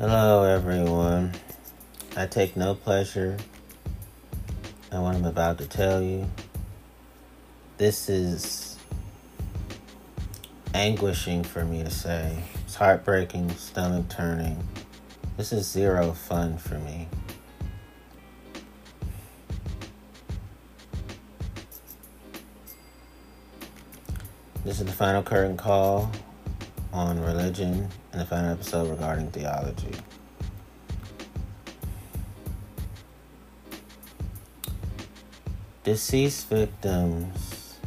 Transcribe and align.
Hello, 0.00 0.44
everyone. 0.44 1.32
I 2.16 2.26
take 2.26 2.56
no 2.56 2.76
pleasure 2.76 3.36
in 4.92 5.02
what 5.02 5.16
I'm 5.16 5.24
about 5.24 5.58
to 5.58 5.66
tell 5.66 6.00
you. 6.00 6.30
This 7.78 8.08
is 8.08 8.78
anguishing 10.72 11.42
for 11.42 11.64
me 11.64 11.82
to 11.82 11.90
say. 11.90 12.38
It's 12.64 12.76
heartbreaking, 12.76 13.50
stomach 13.56 14.08
turning. 14.08 14.62
This 15.36 15.52
is 15.52 15.68
zero 15.68 16.12
fun 16.12 16.58
for 16.58 16.78
me. 16.78 17.08
This 24.64 24.78
is 24.78 24.86
the 24.86 24.92
final 24.92 25.24
curtain 25.24 25.56
call 25.56 26.12
on 26.92 27.20
religion 27.20 27.88
and 28.12 28.20
the 28.20 28.24
final 28.24 28.52
episode 28.52 28.90
regarding 28.90 29.30
theology. 29.30 29.94
Deceased 35.84 36.48
victims 36.48 37.78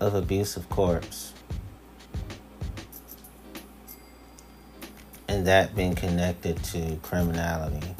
of 0.00 0.14
abusive 0.14 0.68
corpse 0.68 1.32
and 5.28 5.46
that 5.46 5.74
being 5.74 5.94
connected 5.94 6.62
to 6.64 6.96
criminality 7.02 7.94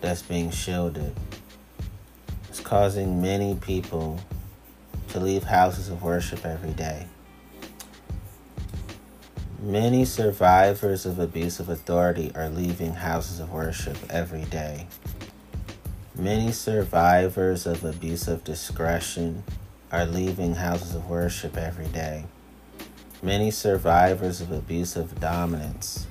that's 0.00 0.22
being 0.22 0.50
shielded 0.50 1.14
is 2.50 2.60
causing 2.60 3.20
many 3.22 3.54
people 3.56 4.20
to 5.08 5.20
leave 5.20 5.44
houses 5.44 5.88
of 5.88 6.02
worship 6.02 6.44
every 6.44 6.72
day. 6.72 7.06
Many 9.64 10.04
survivors 10.04 11.06
of 11.06 11.18
abusive 11.18 11.70
authority 11.70 12.30
are 12.34 12.50
leaving 12.50 12.92
houses 12.92 13.40
of 13.40 13.50
worship 13.50 13.96
every 14.10 14.44
day. 14.44 14.88
Many 16.14 16.52
survivors 16.52 17.64
of 17.64 17.82
abusive 17.82 18.44
discretion 18.44 19.42
are 19.90 20.04
leaving 20.04 20.56
houses 20.56 20.94
of 20.94 21.08
worship 21.08 21.56
every 21.56 21.86
day. 21.86 22.26
Many 23.22 23.50
survivors 23.50 24.42
of 24.42 24.52
abusive 24.52 25.18
dominance 25.18 26.08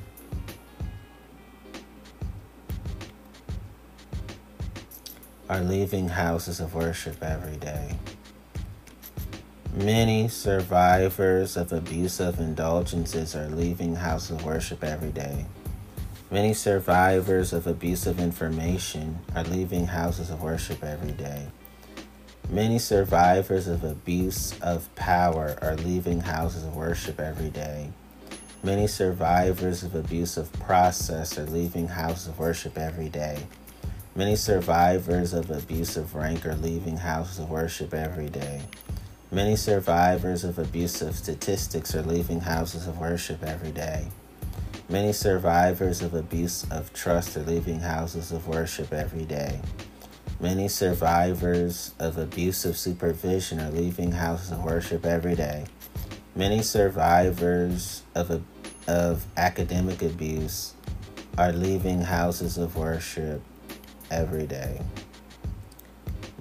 are 5.48 5.62
leaving 5.62 6.10
houses 6.10 6.60
of 6.60 6.74
worship 6.74 7.22
every 7.22 7.58
day. 7.58 8.00
Many 9.76 10.28
survivors 10.28 11.58
of 11.58 11.74
abusive 11.74 12.40
indulgences 12.40 13.36
are 13.36 13.48
leaving 13.48 13.96
house 13.96 14.30
of 14.30 14.46
worship 14.46 14.84
every 14.84 15.12
day. 15.12 15.48
Many 16.30 16.54
survivors 16.54 17.54
of 17.54 17.66
abusive 17.66 18.20
information 18.20 19.18
are 19.36 19.44
leaving 19.44 19.88
houses 19.88 20.30
of 20.30 20.44
worship 20.44 20.84
every 20.84 21.14
day. 21.14 21.48
Many 22.52 22.78
survivors 22.78 23.68
of 23.68 23.84
abuse 23.84 24.54
of 24.60 24.94
power 24.94 25.58
are 25.60 25.76
leaving 25.78 26.20
houses 26.20 26.64
of 26.64 26.76
worship 26.76 27.20
every 27.20 27.50
day. 27.50 27.90
Many 28.62 28.86
survivors 28.86 29.82
of 29.82 29.96
abusive 29.96 30.54
process 30.54 31.36
are 31.40 31.48
leaving 31.48 31.88
houses 31.88 32.28
of 32.28 32.38
worship 32.38 32.78
every 32.78 33.10
day. 33.10 33.48
Many 34.16 34.36
survivors 34.36 35.34
of 35.34 35.50
abusive 35.50 36.14
rank 36.14 36.46
are 36.46 36.56
leaving 36.56 36.98
houses 36.98 37.40
of 37.40 37.50
worship 37.50 37.96
every 37.96 38.30
day. 38.30 38.62
Many 39.34 39.56
survivors 39.56 40.44
of 40.44 40.60
abusive 40.60 41.16
statistics 41.16 41.96
are 41.96 42.04
leaving 42.04 42.42
houses 42.42 42.86
of 42.86 43.00
worship 43.00 43.42
every 43.42 43.72
day. 43.72 44.10
Many 44.90 45.12
survivors 45.12 46.04
of 46.04 46.14
abuse 46.14 46.70
of 46.70 46.94
trust 46.94 47.36
are 47.36 47.42
leaving 47.42 47.80
houses 47.80 48.32
of 48.32 48.48
worship 48.48 48.94
every 48.94 49.26
day. 49.26 49.60
Many 50.40 50.68
survivors 50.68 51.96
of 51.98 52.20
abusive 52.20 52.78
supervision 52.78 53.60
are 53.60 53.72
leaving 53.72 54.12
houses 54.12 54.52
of 54.52 54.64
worship 54.64 55.04
every 55.04 55.34
day. 55.34 55.66
Many 56.36 56.62
survivors 56.62 58.04
of, 58.14 58.30
a, 58.30 58.40
of 58.88 59.26
academic 59.36 60.04
abuse 60.04 60.76
are 61.40 61.52
leaving 61.52 62.02
houses 62.02 62.60
of 62.60 62.76
worship 62.76 63.42
every 64.12 64.46
day. 64.46 64.80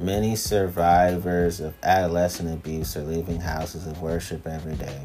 Many 0.02 0.34
survivors 0.34 1.60
of 1.60 1.74
adolescent 1.80 2.52
abuse 2.52 2.96
are 2.96 3.04
leaving 3.04 3.40
houses 3.40 3.86
of 3.86 4.02
worship 4.02 4.48
every 4.48 4.74
day. 4.74 5.02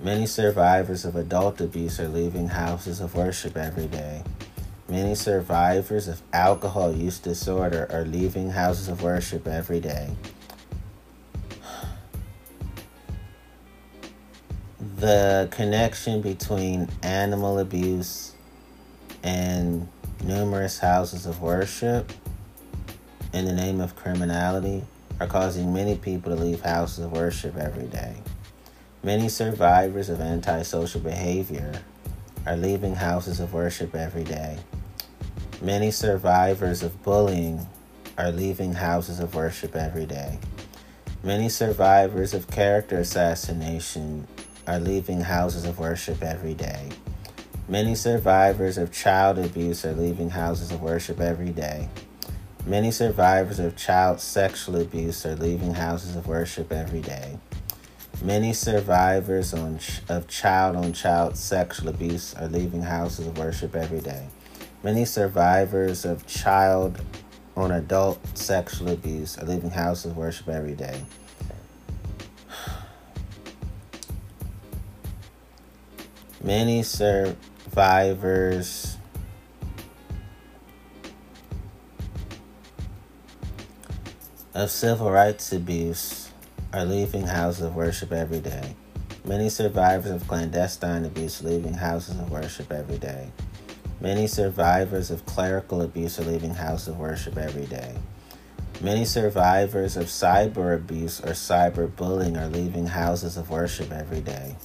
Many 0.00 0.26
survivors 0.26 1.04
of 1.04 1.14
adult 1.14 1.60
abuse 1.60 2.00
are 2.00 2.08
leaving 2.08 2.48
houses 2.48 3.00
of 3.00 3.14
worship 3.14 3.56
every 3.56 3.86
day. 3.86 4.24
Many 4.88 5.14
survivors 5.14 6.08
of 6.08 6.20
alcohol 6.32 6.92
use 6.92 7.20
disorder 7.20 7.86
are 7.92 8.04
leaving 8.04 8.50
houses 8.50 8.88
of 8.88 9.04
worship 9.04 9.46
every 9.46 9.78
day. 9.78 10.10
The 14.96 15.46
connection 15.52 16.22
between 16.22 16.88
animal 17.04 17.60
abuse 17.60 18.34
and 19.22 19.88
numerous 20.24 20.80
houses 20.80 21.24
of 21.24 21.40
worship 21.40 22.10
in 23.32 23.46
the 23.46 23.52
name 23.52 23.80
of 23.80 23.96
criminality 23.96 24.84
are 25.18 25.26
causing 25.26 25.72
many 25.72 25.96
people 25.96 26.34
to 26.34 26.42
leave 26.42 26.60
houses 26.60 27.04
of 27.04 27.12
worship 27.12 27.56
every 27.56 27.86
day. 27.86 28.16
Many 29.02 29.28
survivors 29.28 30.08
of 30.08 30.20
antisocial 30.20 31.00
behavior 31.00 31.82
are 32.46 32.56
leaving 32.56 32.94
houses 32.94 33.40
of 33.40 33.52
worship 33.52 33.94
every 33.94 34.24
day. 34.24 34.58
Many 35.62 35.90
survivors 35.90 36.82
of 36.82 37.02
bullying 37.02 37.66
are 38.18 38.30
leaving 38.30 38.74
houses 38.74 39.20
of 39.20 39.34
worship 39.34 39.74
every 39.74 40.06
day. 40.06 40.38
Many 41.22 41.48
survivors 41.48 42.34
of 42.34 42.50
character 42.50 42.98
assassination 42.98 44.26
are 44.66 44.80
leaving 44.80 45.20
houses 45.20 45.64
of 45.64 45.78
worship 45.78 46.22
every 46.22 46.54
day. 46.54 46.90
Many 47.68 47.94
survivors 47.94 48.76
of 48.76 48.92
child 48.92 49.38
abuse 49.38 49.84
are 49.84 49.94
leaving 49.94 50.30
houses 50.30 50.70
of 50.70 50.82
worship 50.82 51.20
every 51.20 51.50
day. 51.50 51.88
Many 52.64 52.92
survivors 52.92 53.58
of 53.58 53.74
child 53.74 54.20
sexual 54.20 54.80
abuse 54.80 55.26
are 55.26 55.34
leaving 55.34 55.74
houses 55.74 56.14
of 56.14 56.28
worship 56.28 56.70
every 56.70 57.00
day. 57.00 57.40
Many 58.22 58.52
survivors 58.52 59.52
on, 59.52 59.80
of 60.08 60.28
child 60.28 60.76
on 60.76 60.92
child 60.92 61.36
sexual 61.36 61.88
abuse 61.88 62.34
are 62.34 62.46
leaving 62.46 62.82
houses 62.82 63.26
of 63.26 63.36
worship 63.36 63.74
every 63.74 63.98
day. 63.98 64.28
Many 64.84 65.04
survivors 65.04 66.04
of 66.04 66.24
child 66.28 67.00
on 67.56 67.72
adult 67.72 68.20
sexual 68.38 68.90
abuse 68.90 69.36
are 69.38 69.46
leaving 69.46 69.70
houses 69.70 70.12
of 70.12 70.16
worship 70.16 70.48
every 70.48 70.74
day. 70.74 71.02
Many 76.44 76.84
survivors 76.84 77.38
of 84.54 84.70
civil 84.70 85.10
rights 85.10 85.50
abuse 85.50 86.30
are 86.74 86.84
leaving 86.84 87.26
houses 87.26 87.62
of 87.62 87.74
worship 87.74 88.12
every 88.12 88.40
day. 88.40 88.76
Many 89.24 89.48
survivors 89.48 90.10
of 90.10 90.28
clandestine 90.28 91.06
abuse 91.06 91.42
are 91.42 91.48
leaving 91.48 91.72
houses 91.72 92.18
of 92.18 92.30
worship 92.30 92.70
every 92.70 92.98
day. 92.98 93.30
Many 93.98 94.26
survivors 94.26 95.10
of 95.10 95.24
clerical 95.24 95.80
abuse 95.80 96.18
are 96.18 96.24
leaving 96.24 96.52
houses 96.54 96.88
of 96.88 96.98
worship 96.98 97.38
every 97.38 97.64
day. 97.64 97.94
Many 98.82 99.06
survivors 99.06 99.96
of 99.96 100.06
cyber 100.06 100.74
abuse 100.74 101.20
or 101.20 101.30
cyber 101.30 101.94
bullying 101.94 102.36
are 102.36 102.48
leaving 102.48 102.88
houses 102.88 103.38
of 103.38 103.48
worship 103.48 103.90
every 103.90 104.20
day. 104.20 104.56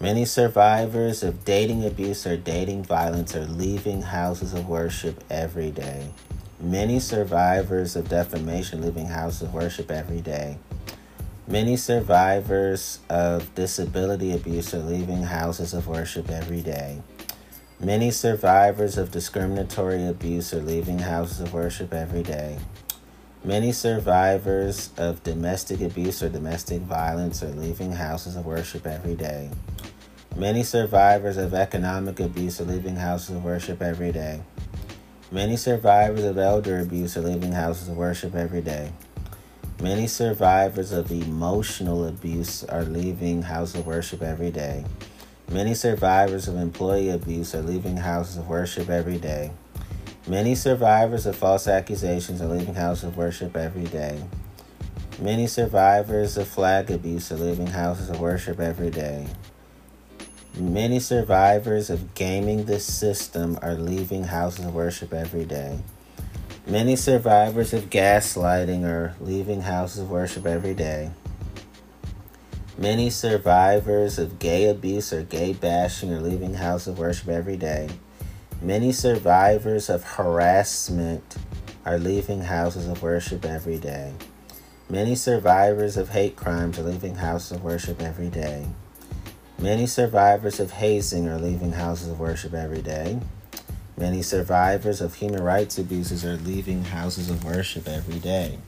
Many 0.00 0.24
survivors 0.24 1.22
of 1.22 1.44
dating 1.44 1.84
abuse 1.84 2.26
or 2.26 2.36
dating 2.38 2.84
violence 2.84 3.36
are 3.36 3.46
leaving 3.46 4.00
houses 4.00 4.54
of 4.54 4.68
worship 4.68 5.22
every 5.28 5.70
day. 5.70 6.12
Many 6.58 7.00
survivors 7.00 7.96
of 7.96 8.08
defamation 8.08 8.80
leaving 8.80 9.06
houses 9.06 9.42
of 9.42 9.52
worship 9.52 9.90
every 9.90 10.22
day. 10.22 10.56
Many 11.46 11.76
survivors 11.76 13.00
of 13.10 13.54
disability 13.54 14.32
abuse 14.32 14.72
are 14.72 14.78
leaving 14.78 15.24
houses 15.24 15.74
of 15.74 15.86
worship 15.86 16.30
every 16.30 16.62
day. 16.62 17.02
Many 17.78 18.10
survivors 18.10 18.96
of 18.96 19.10
discriminatory 19.10 20.06
abuse 20.06 20.54
are 20.54 20.62
leaving 20.62 21.00
houses 21.00 21.40
of 21.40 21.52
worship 21.52 21.92
every 21.92 22.22
day. 22.22 22.58
Many 23.44 23.70
survivors 23.70 24.90
of 24.96 25.22
domestic 25.22 25.82
abuse 25.82 26.22
or 26.22 26.30
domestic 26.30 26.80
violence 26.80 27.42
are 27.42 27.50
leaving 27.50 27.92
houses 27.92 28.34
of 28.34 28.46
worship 28.46 28.86
every 28.86 29.14
day. 29.14 29.50
Many 30.34 30.62
survivors 30.62 31.36
of 31.36 31.52
economic 31.52 32.18
abuse 32.18 32.62
are 32.62 32.64
leaving 32.64 32.96
houses 32.96 33.36
of 33.36 33.44
worship 33.44 33.82
every 33.82 34.10
day. 34.10 34.40
Many 35.32 35.56
survivors 35.56 36.22
of 36.22 36.38
elder 36.38 36.78
abuse 36.78 37.16
are 37.16 37.20
leaving 37.20 37.50
houses 37.50 37.88
of 37.88 37.96
worship 37.96 38.36
every 38.36 38.62
day. 38.62 38.92
Many 39.82 40.06
survivors 40.06 40.92
of 40.92 41.10
emotional 41.10 42.06
abuse 42.06 42.62
are 42.62 42.84
leaving 42.84 43.42
houses 43.42 43.80
of 43.80 43.86
worship 43.88 44.22
every 44.22 44.52
day. 44.52 44.84
Many 45.50 45.74
survivors 45.74 46.46
of 46.46 46.56
employee 46.56 47.10
abuse 47.10 47.56
are 47.56 47.62
leaving 47.62 47.96
houses 47.96 48.36
of 48.36 48.48
worship 48.48 48.88
every 48.88 49.18
day. 49.18 49.50
Many 50.28 50.54
survivors 50.54 51.26
of 51.26 51.34
false 51.34 51.66
accusations 51.66 52.40
are 52.40 52.46
leaving 52.46 52.76
houses 52.76 53.04
of 53.04 53.16
worship 53.16 53.56
every 53.56 53.84
day. 53.84 54.22
Many 55.18 55.48
survivors 55.48 56.36
of 56.36 56.46
flag 56.46 56.88
abuse 56.92 57.32
are 57.32 57.36
leaving 57.36 57.66
houses 57.66 58.10
of 58.10 58.20
worship 58.20 58.60
every 58.60 58.90
day. 58.90 59.26
Many 60.58 61.00
survivors 61.00 61.90
of 61.90 62.14
gaming 62.14 62.64
this 62.64 62.86
system 62.86 63.58
are 63.60 63.74
leaving 63.74 64.24
houses 64.24 64.64
of 64.64 64.74
worship 64.74 65.12
every 65.12 65.44
day. 65.44 65.80
Many 66.66 66.96
survivors 66.96 67.74
of 67.74 67.90
gaslighting 67.90 68.82
are 68.84 69.14
leaving 69.20 69.60
houses 69.60 70.04
of 70.04 70.10
worship 70.10 70.46
every 70.46 70.72
day. 70.72 71.10
Many 72.78 73.10
survivors 73.10 74.18
of 74.18 74.38
gay 74.38 74.70
abuse 74.70 75.12
or 75.12 75.24
gay 75.24 75.52
bashing 75.52 76.10
are 76.10 76.22
leaving 76.22 76.54
houses 76.54 76.88
of 76.88 76.98
worship 76.98 77.28
every 77.28 77.58
day. 77.58 77.90
Many 78.62 78.92
survivors 78.92 79.90
of 79.90 80.04
harassment 80.04 81.36
are 81.84 81.98
leaving 81.98 82.40
houses 82.40 82.88
of 82.88 83.02
worship 83.02 83.44
every 83.44 83.76
day. 83.76 84.14
Many 84.88 85.16
survivors 85.16 85.98
of 85.98 86.08
hate 86.08 86.34
crimes 86.34 86.78
are 86.78 86.82
leaving 86.84 87.16
houses 87.16 87.52
of 87.52 87.62
worship 87.62 88.00
every 88.00 88.30
day. 88.30 88.68
Many 89.58 89.86
survivors 89.86 90.60
of 90.60 90.72
hazing 90.72 91.28
are 91.28 91.38
leaving 91.38 91.72
houses 91.72 92.08
of 92.08 92.20
worship 92.20 92.52
every 92.52 92.82
day. 92.82 93.20
Many 93.96 94.20
survivors 94.20 95.00
of 95.00 95.14
human 95.14 95.42
rights 95.42 95.78
abuses 95.78 96.26
are 96.26 96.36
leaving 96.36 96.84
houses 96.84 97.30
of 97.30 97.42
worship 97.42 97.88
every 97.88 98.18
day. 98.18 98.58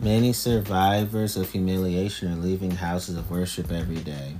Many 0.00 0.32
survivors 0.32 1.36
of 1.36 1.50
humiliation 1.50 2.32
are 2.32 2.36
leaving 2.36 2.70
houses 2.70 3.16
of 3.16 3.30
worship 3.30 3.70
every 3.70 3.96
day. 3.96 4.36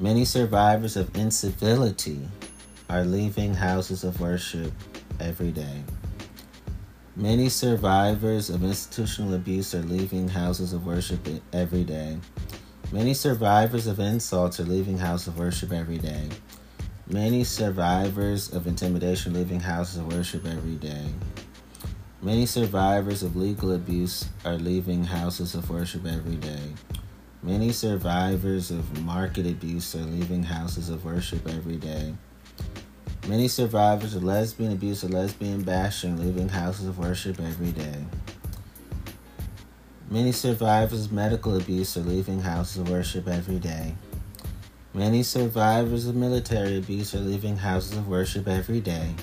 Many 0.00 0.24
survivors 0.24 0.96
of 0.96 1.16
incivility 1.16 2.28
are 2.90 3.04
leaving 3.04 3.54
houses 3.54 4.02
of 4.02 4.20
worship 4.20 4.72
every 5.20 5.52
day. 5.52 5.84
Many 7.14 7.50
survivors 7.50 8.48
of 8.48 8.64
institutional 8.64 9.34
abuse 9.34 9.74
are 9.74 9.82
leaving 9.82 10.28
houses 10.28 10.72
of 10.72 10.86
worship 10.86 11.28
every 11.52 11.84
day. 11.84 12.16
Many 12.90 13.12
survivors 13.12 13.86
of 13.86 14.00
insults 14.00 14.58
are 14.58 14.64
leaving 14.64 14.96
houses 14.96 15.28
of 15.28 15.38
worship 15.38 15.72
every 15.72 15.98
day. 15.98 16.30
Many 17.06 17.44
survivors 17.44 18.50
of 18.54 18.66
intimidation 18.66 19.34
are 19.34 19.40
leaving 19.40 19.60
houses 19.60 19.98
of 19.98 20.10
worship 20.10 20.46
every 20.46 20.76
day. 20.76 21.04
Many 22.22 22.46
survivors 22.46 23.22
of 23.22 23.36
legal 23.36 23.74
abuse 23.74 24.30
are 24.46 24.56
leaving 24.56 25.04
houses 25.04 25.54
of 25.54 25.68
worship 25.68 26.06
every 26.06 26.36
day. 26.36 26.72
Many 27.42 27.72
survivors 27.72 28.70
of 28.70 29.02
market 29.02 29.46
abuse 29.46 29.94
are 29.94 29.98
leaving 29.98 30.44
houses 30.44 30.88
of 30.88 31.04
worship 31.04 31.46
every 31.46 31.76
day. 31.76 32.14
Many 33.28 33.46
survivors 33.46 34.16
of 34.16 34.24
lesbian 34.24 34.72
abuse 34.72 35.04
or 35.04 35.08
lesbian 35.08 35.62
bashing 35.62 36.16
leaving 36.16 36.48
houses 36.48 36.88
of 36.88 36.98
worship 36.98 37.40
every 37.40 37.70
day. 37.70 38.04
Many 40.10 40.32
survivors 40.32 41.06
of 41.06 41.12
medical 41.12 41.56
abuse 41.56 41.96
are 41.96 42.00
leaving 42.00 42.40
houses 42.40 42.78
of 42.78 42.90
worship 42.90 43.28
every 43.28 43.60
day. 43.60 43.94
Many 44.92 45.22
survivors 45.22 46.08
of 46.08 46.16
military 46.16 46.76
abuse 46.78 47.14
are 47.14 47.20
leaving 47.20 47.58
houses 47.58 47.96
of 47.96 48.08
worship 48.08 48.48
every 48.48 48.80
day. 48.80 49.14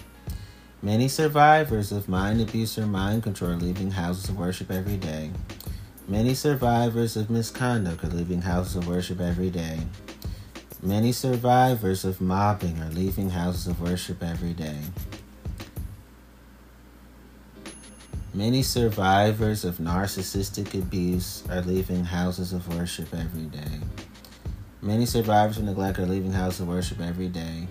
Many 0.81 1.10
survivors 1.10 1.92
of 1.92 2.07
mind 2.07 2.40
abuse 2.40 2.80
or 2.80 2.88
mind 2.88 3.24
control 3.24 3.52
are 3.52 3.57
leaving 3.57 3.92
houses 3.92 4.30
of 4.30 4.38
worship 4.40 4.72
every 4.72 4.95
day. 4.95 5.30
Many 6.07 6.34
survivors 6.36 7.18
of 7.18 7.30
misconduct 7.30 8.06
are 8.06 8.07
leaving 8.07 8.42
houses 8.42 8.78
of 8.78 8.88
worship 8.88 9.19
every 9.19 9.50
day. 9.50 9.81
Many 10.81 11.12
survivors 11.12 12.06
of 12.06 12.22
mobbing 12.22 12.81
are 12.81 12.90
leaving 12.90 13.31
houses 13.31 13.68
of 13.68 13.81
worship 13.81 14.24
every 14.24 14.54
day. 14.54 14.80
Many 18.34 18.64
survivors 18.64 19.66
of 19.66 19.80
narcissistic 19.80 20.74
abuse 20.74 21.44
are 21.50 21.62
leaving 21.62 22.06
houses 22.06 22.54
of 22.54 22.74
worship 22.74 23.14
every 23.14 23.48
day. 23.48 23.81
Many 24.81 25.06
survivors 25.06 25.58
of 25.58 25.66
neglect 25.66 26.00
are 26.00 26.06
leaving 26.06 26.31
houses 26.31 26.62
of 26.62 26.70
worship 26.70 27.02
every 27.02 27.28
day. 27.28 27.68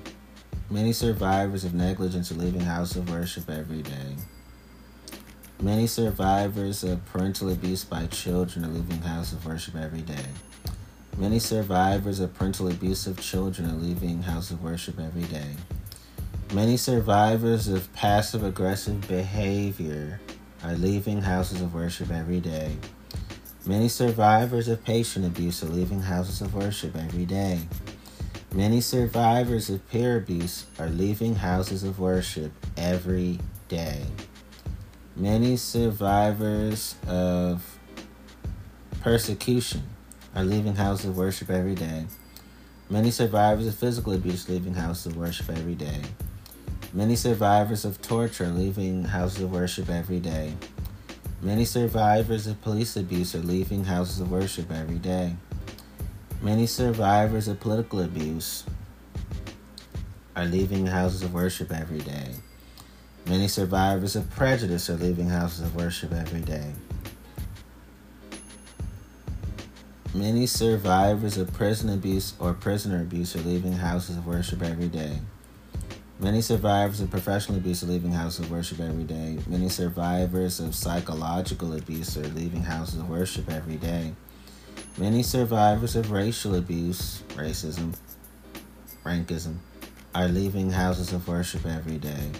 Many 0.69 0.93
survivors 0.93 1.65
of 1.65 1.73
negligence 1.73 2.31
are 2.31 2.35
leaving 2.35 2.61
houses 2.61 2.99
of 2.99 3.09
worship 3.11 3.49
every 3.49 3.81
day. 3.81 4.17
Many 5.63 5.87
survivors 5.87 6.85
of 6.85 7.07
parental 7.07 7.51
abuse 7.51 7.85
by 7.85 8.07
children 8.09 8.67
are 8.67 8.69
leaving 8.69 9.01
houses 9.01 9.33
of 9.33 9.47
worship 9.47 9.77
every 9.77 10.03
day. 10.03 10.27
Many 11.19 11.41
survivors 11.41 12.20
of 12.20 12.32
parental 12.32 12.69
abuse 12.69 13.09
of 13.09 13.20
children 13.20 13.69
are 13.69 13.75
leaving 13.75 14.23
houses 14.23 14.53
of 14.53 14.62
worship 14.62 15.00
every 15.00 15.25
day. 15.25 15.56
Many 16.55 16.76
survivors 16.76 17.67
of 17.67 17.93
passive 17.93 18.44
aggressive 18.44 19.00
behavior 19.09 20.20
are 20.62 20.75
leaving 20.75 21.23
houses 21.23 21.61
of 21.61 21.75
worship 21.75 22.12
every 22.12 22.38
day. 22.38 22.76
Many 23.67 23.88
survivors 23.88 24.69
of 24.69 24.85
patient 24.85 25.26
abuse 25.26 25.61
are 25.65 25.69
leaving 25.69 26.03
houses 26.03 26.41
of 26.41 26.55
worship 26.55 26.94
every 26.94 27.26
day. 27.26 27.62
Many 28.55 28.81
survivors 28.81 29.69
of 29.71 29.87
peer 29.91 30.19
abuse 30.19 30.67
are 30.79 30.88
leaving 30.88 31.35
houses 31.35 31.82
of 31.82 31.99
worship 31.99 32.53
every 32.76 33.41
day. 33.67 34.05
Many 35.17 35.56
survivors 35.56 36.94
of 37.09 37.76
persecution 39.00 39.82
are 40.38 40.44
leaving 40.44 40.76
houses 40.76 41.06
of 41.06 41.17
worship 41.17 41.50
every 41.50 41.75
day. 41.75 42.06
Many 42.88 43.11
survivors 43.11 43.67
of 43.67 43.75
physical 43.75 44.12
abuse 44.12 44.49
leaving 44.49 44.75
houses 44.75 45.06
of 45.06 45.17
worship 45.17 45.50
every 45.50 45.75
day. 45.75 46.00
Many 46.93 47.17
survivors 47.17 47.85
of 47.85 48.00
torture 48.00 48.44
are 48.44 48.49
leaving 48.49 49.02
houses 49.02 49.43
of 49.43 49.50
worship 49.50 49.90
every 49.90 50.20
day. 50.20 50.55
Many 51.43 51.64
survivors 51.64 52.46
of 52.46 52.62
police 52.62 52.96
abuse 52.96 53.35
are 53.35 53.40
leaving 53.40 53.82
houses 53.82 54.20
of 54.20 54.31
worship 54.31 54.70
every 54.70 54.99
day. 54.99 55.35
Many 56.40 56.69
survivors 56.69 57.49
of 57.49 57.58
political 57.58 58.00
abuse 58.00 58.62
are 60.37 60.44
leaving 60.44 60.87
houses 60.87 61.23
of 61.23 61.35
worship 61.35 61.73
every 61.73 61.99
day. 61.99 62.37
Many 63.26 63.49
survivors 63.49 64.14
of 64.14 64.31
prejudice 64.31 64.88
are 64.88 64.94
leaving 64.94 65.31
houses 65.31 65.62
of 65.62 65.75
worship 65.75 66.12
every 66.12 66.43
day. 66.43 66.75
Many 70.19 70.47
survivors 70.47 71.39
of 71.39 71.53
prison 71.53 71.91
abuse 71.91 72.35
or 72.41 72.53
prisoner 72.53 73.03
abuse 73.03 73.37
are 73.37 73.41
leaving 73.41 73.75
houses 73.75 74.17
of 74.17 74.27
worship 74.27 74.65
every 74.65 74.89
day. 74.89 75.21
Many 76.19 76.41
survivors 76.41 77.01
of 77.01 77.09
professional 77.09 77.59
abuse 77.59 77.85
are 77.85 77.87
leaving 77.87 78.11
houses 78.11 78.41
of 78.41 78.51
worship 78.51 78.81
every 78.81 79.05
day. 79.05 79.39
Many 79.47 79.69
survivors 79.69 80.59
of 80.59 80.75
psychological 80.75 81.73
abuse 81.73 82.17
are 82.17 82.27
leaving 82.27 82.65
houses 82.65 82.99
of 82.99 83.09
worship 83.09 83.49
every 83.49 83.77
day. 83.77 84.13
Many 84.97 85.23
survivors 85.23 85.95
of 85.95 86.11
racial 86.11 86.57
abuse, 86.57 87.23
racism, 87.37 87.97
rankism, 89.05 89.59
are 90.17 90.27
leaving 90.27 90.73
houses 90.73 91.13
of 91.13 91.29
worship 91.29 91.65
every 91.65 91.99
day. 91.99 92.33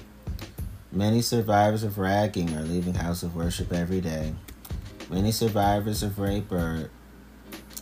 Many 0.91 1.23
survivors 1.23 1.85
of 1.85 1.97
ragging 1.97 2.57
are 2.57 2.63
leaving 2.63 2.95
house 2.95 3.23
of 3.23 3.37
worship 3.37 3.73
every 3.73 4.01
day. 4.01 4.35
Many 5.09 5.31
survivors 5.31 6.03
of 6.03 6.19
rape 6.19 6.51
are 6.51 6.91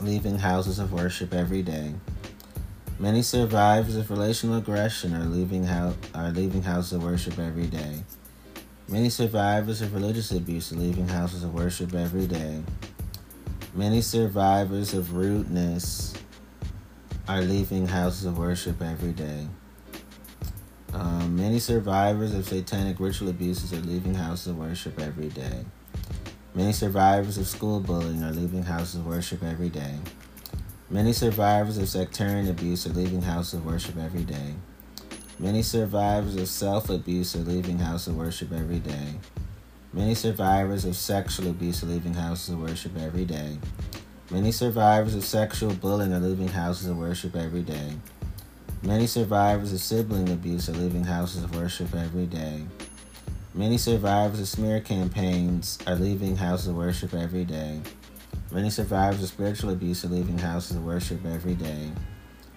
leaving 0.00 0.38
houses 0.38 0.79
of 0.79 0.93
worship 0.93 1.33
every 1.33 1.62
day. 1.62 1.95
Many 2.99 3.23
survivors 3.23 3.97
of 3.97 4.11
relational 4.11 4.57
aggression 4.57 5.15
are 5.15 5.25
leaving 5.25 5.65
house 5.65 5.95
are 6.15 6.31
leaving 6.31 6.62
houses 6.62 6.95
of 6.95 7.03
worship 7.03 7.38
every 7.38 7.67
day. 7.67 8.03
Many 8.88 9.11
survivors 9.11 9.83
of 9.83 9.95
religious 9.95 10.31
abuse 10.31 10.73
are 10.73 10.76
leaving 10.76 11.09
houses 11.09 11.43
of 11.43 11.53
worship 11.53 11.95
every 11.95 12.26
day. 12.26 12.62
Many 13.75 14.00
survivors 14.00 14.95
of 14.95 15.15
rudeness 15.15 16.15
are 17.29 17.43
leaving 17.43 17.88
houses 17.88 18.25
of 18.25 18.38
worship 18.38 18.81
every 18.81 19.12
day. 19.12 19.49
Um, 20.95 21.37
many 21.37 21.59
survivors 21.59 22.33
of 22.33 22.47
satanic 22.49 22.99
ritual 23.00 23.29
abuses 23.29 23.73
are 23.73 23.85
leaving 23.85 24.15
houses 24.15 24.47
of 24.47 24.59
worship 24.59 24.99
every 24.99 25.29
day. 25.29 25.67
Many 26.56 26.72
survivors 26.72 27.36
of 27.36 27.46
school 27.46 27.80
bullying 27.80 28.22
are 28.22 28.32
leaving 28.32 28.62
houses 28.62 28.94
of 28.94 29.06
worship 29.06 29.42
every 29.42 29.68
day. 29.68 29.96
Many 30.88 31.12
survivors 31.12 31.76
of 31.76 31.86
sectarian 31.86 32.48
abuse 32.48 32.86
are 32.86 32.94
leaving 32.94 33.20
houses 33.20 33.60
of 33.60 33.66
worship 33.66 33.98
every 33.98 34.22
day. 34.25 34.54
Many 35.38 35.60
survivors 35.60 36.34
of 36.34 36.48
self 36.48 36.88
abuse 36.88 37.36
are 37.36 37.40
leaving 37.40 37.78
houses 37.80 38.08
of 38.08 38.16
worship 38.16 38.52
every 38.52 38.78
day. 38.78 39.16
Many 39.92 40.14
survivors 40.14 40.86
of 40.86 40.96
sexual 40.96 41.50
abuse 41.50 41.82
are 41.82 41.88
leaving 41.88 42.14
houses 42.14 42.48
of 42.48 42.60
worship 42.60 42.96
every 42.96 43.26
day. 43.26 43.58
Many 44.30 44.50
survivors 44.50 45.14
of 45.14 45.26
sexual 45.26 45.75
bullying 45.75 46.14
are 46.14 46.20
leaving 46.20 46.48
houses 46.48 46.86
of 46.86 46.96
worship 46.96 47.36
every 47.36 47.64
day. 47.64 47.96
Many 48.82 49.06
survivors 49.06 49.75
of 49.75 49.80
sibling 49.80 50.30
abuse 50.30 50.70
are 50.70 50.72
leaving 50.72 51.04
houses 51.04 51.44
of 51.44 51.54
worship 51.54 51.94
every 51.94 52.25
day. 52.25 52.64
Many 53.56 53.78
survivors 53.78 54.38
of 54.38 54.48
smear 54.48 54.80
campaigns 54.80 55.78
are 55.86 55.94
leaving 55.94 56.36
houses 56.36 56.66
of 56.66 56.76
worship 56.76 57.14
every 57.14 57.46
day. 57.46 57.80
Many 58.52 58.68
survivors 58.68 59.22
of 59.22 59.30
spiritual 59.30 59.70
abuse 59.70 60.04
are 60.04 60.08
leaving 60.08 60.36
houses 60.36 60.76
of 60.76 60.84
worship 60.84 61.25
every 61.25 61.54
day. 61.54 61.90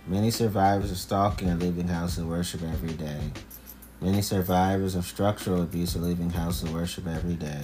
Many 0.07 0.29
survivors 0.29 0.91
of 0.91 0.97
stalking 0.97 1.51
are 1.51 1.55
leaving 1.55 1.87
houses 1.87 2.17
of 2.17 2.27
worship 2.27 2.63
every 2.63 2.91
day. 2.91 3.31
Many 4.01 4.21
survivors 4.21 4.95
of 4.95 5.05
structural 5.05 5.61
abuse 5.61 5.95
are 5.95 5.99
leaving 5.99 6.31
houses 6.31 6.63
of 6.63 6.73
worship 6.73 7.07
every 7.07 7.35
day. 7.35 7.61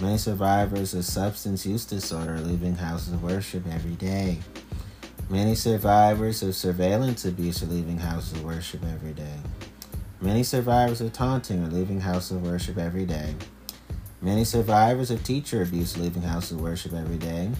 Many 0.00 0.16
survivors 0.16 0.94
of 0.94 1.04
substance 1.04 1.66
use 1.66 1.84
disorder 1.84 2.36
are 2.36 2.40
leaving 2.40 2.76
houses 2.76 3.12
of 3.12 3.22
worship 3.22 3.66
every 3.70 3.96
day. 3.96 4.38
Many 5.28 5.56
survivors 5.56 6.42
of 6.42 6.56
surveillance 6.56 7.26
abuse 7.26 7.62
are 7.62 7.66
leaving 7.66 7.98
houses 7.98 8.32
of 8.32 8.44
worship 8.44 8.82
every 8.82 9.12
day. 9.12 9.40
Many 10.26 10.42
survivors 10.42 11.00
of 11.00 11.12
taunting 11.12 11.62
are 11.62 11.68
leaving 11.68 12.00
houses 12.00 12.32
of 12.32 12.42
worship 12.42 12.78
every 12.78 13.06
day. 13.06 13.36
Many 14.20 14.42
survivors 14.42 15.12
of 15.12 15.22
teacher 15.22 15.62
abuse 15.62 15.96
are 15.96 16.00
leaving 16.00 16.22
houses 16.22 16.50
of 16.50 16.60
worship 16.60 16.94
every 16.94 17.16
day. 17.16 17.52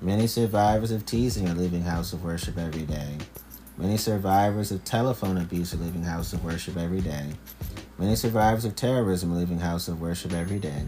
Many 0.00 0.28
survivors 0.28 0.92
of 0.92 1.04
teasing 1.04 1.48
are 1.48 1.56
leaving 1.56 1.82
house 1.82 2.12
of 2.12 2.22
worship 2.22 2.56
every 2.56 2.84
day. 2.84 3.18
Many 3.76 3.96
survivors 3.96 4.70
of 4.70 4.84
telephone 4.84 5.38
abuse 5.38 5.74
are 5.74 5.78
leaving 5.78 6.04
house 6.04 6.32
of 6.32 6.44
worship 6.44 6.76
every 6.76 7.00
day. 7.00 7.32
Many 7.98 8.14
survivors 8.14 8.64
of 8.64 8.76
terrorism 8.76 9.32
are 9.32 9.36
leaving 9.36 9.58
house 9.58 9.88
of 9.88 10.00
worship 10.00 10.32
every 10.32 10.60
day. 10.60 10.84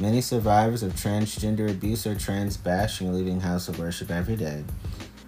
Many 0.00 0.20
survivors 0.20 0.82
of 0.82 0.92
transgender 0.92 1.70
abuse 1.70 2.06
or 2.06 2.14
trans 2.14 2.58
bashing 2.58 3.08
are 3.08 3.14
leaving 3.14 3.40
house 3.40 3.70
of 3.70 3.78
worship 3.78 4.10
every 4.10 4.36
day. 4.36 4.64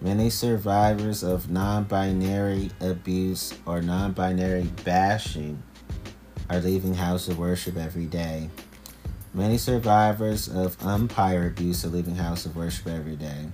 Many 0.01 0.31
survivors 0.31 1.25
of 1.25 1.51
non 1.51 1.83
binary 1.83 2.71
abuse 2.81 3.53
or 3.67 3.83
non 3.83 4.13
binary 4.13 4.71
bashing 4.85 5.61
are 6.49 6.61
leaving 6.61 6.95
house 6.95 7.27
of 7.27 7.37
worship 7.37 7.77
every 7.77 8.07
day. 8.07 8.49
Many 9.35 9.59
survivors 9.59 10.49
of 10.49 10.81
umpire 10.87 11.49
abuse 11.49 11.85
are 11.85 11.89
leaving 11.89 12.15
house 12.15 12.47
of 12.47 12.55
worship 12.55 12.87
every 12.87 13.17
day. 13.17 13.49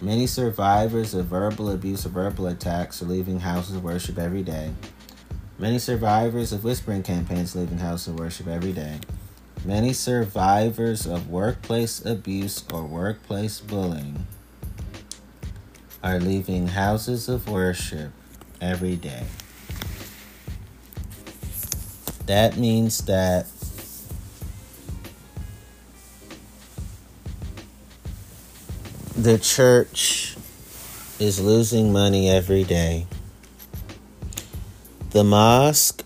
Many 0.00 0.28
survivors 0.28 1.14
of 1.14 1.26
verbal 1.26 1.70
abuse 1.70 2.06
or 2.06 2.10
verbal 2.10 2.46
attacks 2.46 3.02
are 3.02 3.06
leaving 3.06 3.40
houses 3.40 3.74
of 3.74 3.82
worship 3.82 4.18
every 4.18 4.44
day. 4.44 4.72
Many 5.58 5.80
survivors 5.80 6.52
of 6.52 6.62
whispering 6.62 7.02
campaigns 7.02 7.56
leaving 7.56 7.78
House 7.78 8.06
of 8.06 8.20
worship 8.20 8.46
every 8.46 8.72
day. 8.72 9.00
Many 9.64 9.92
survivors 9.92 11.06
of 11.06 11.28
workplace 11.28 12.04
abuse 12.04 12.62
or 12.72 12.84
workplace 12.84 13.58
bullying 13.58 14.26
are 16.02 16.18
leaving 16.18 16.68
houses 16.68 17.28
of 17.28 17.48
worship 17.48 18.12
every 18.60 18.96
day. 18.96 19.24
That 22.26 22.56
means 22.56 23.04
that 23.06 23.46
the 29.16 29.38
church 29.38 30.36
is 31.18 31.40
losing 31.40 31.92
money 31.92 32.28
every 32.28 32.64
day. 32.64 33.06
The 35.10 35.24
mosque 35.24 36.04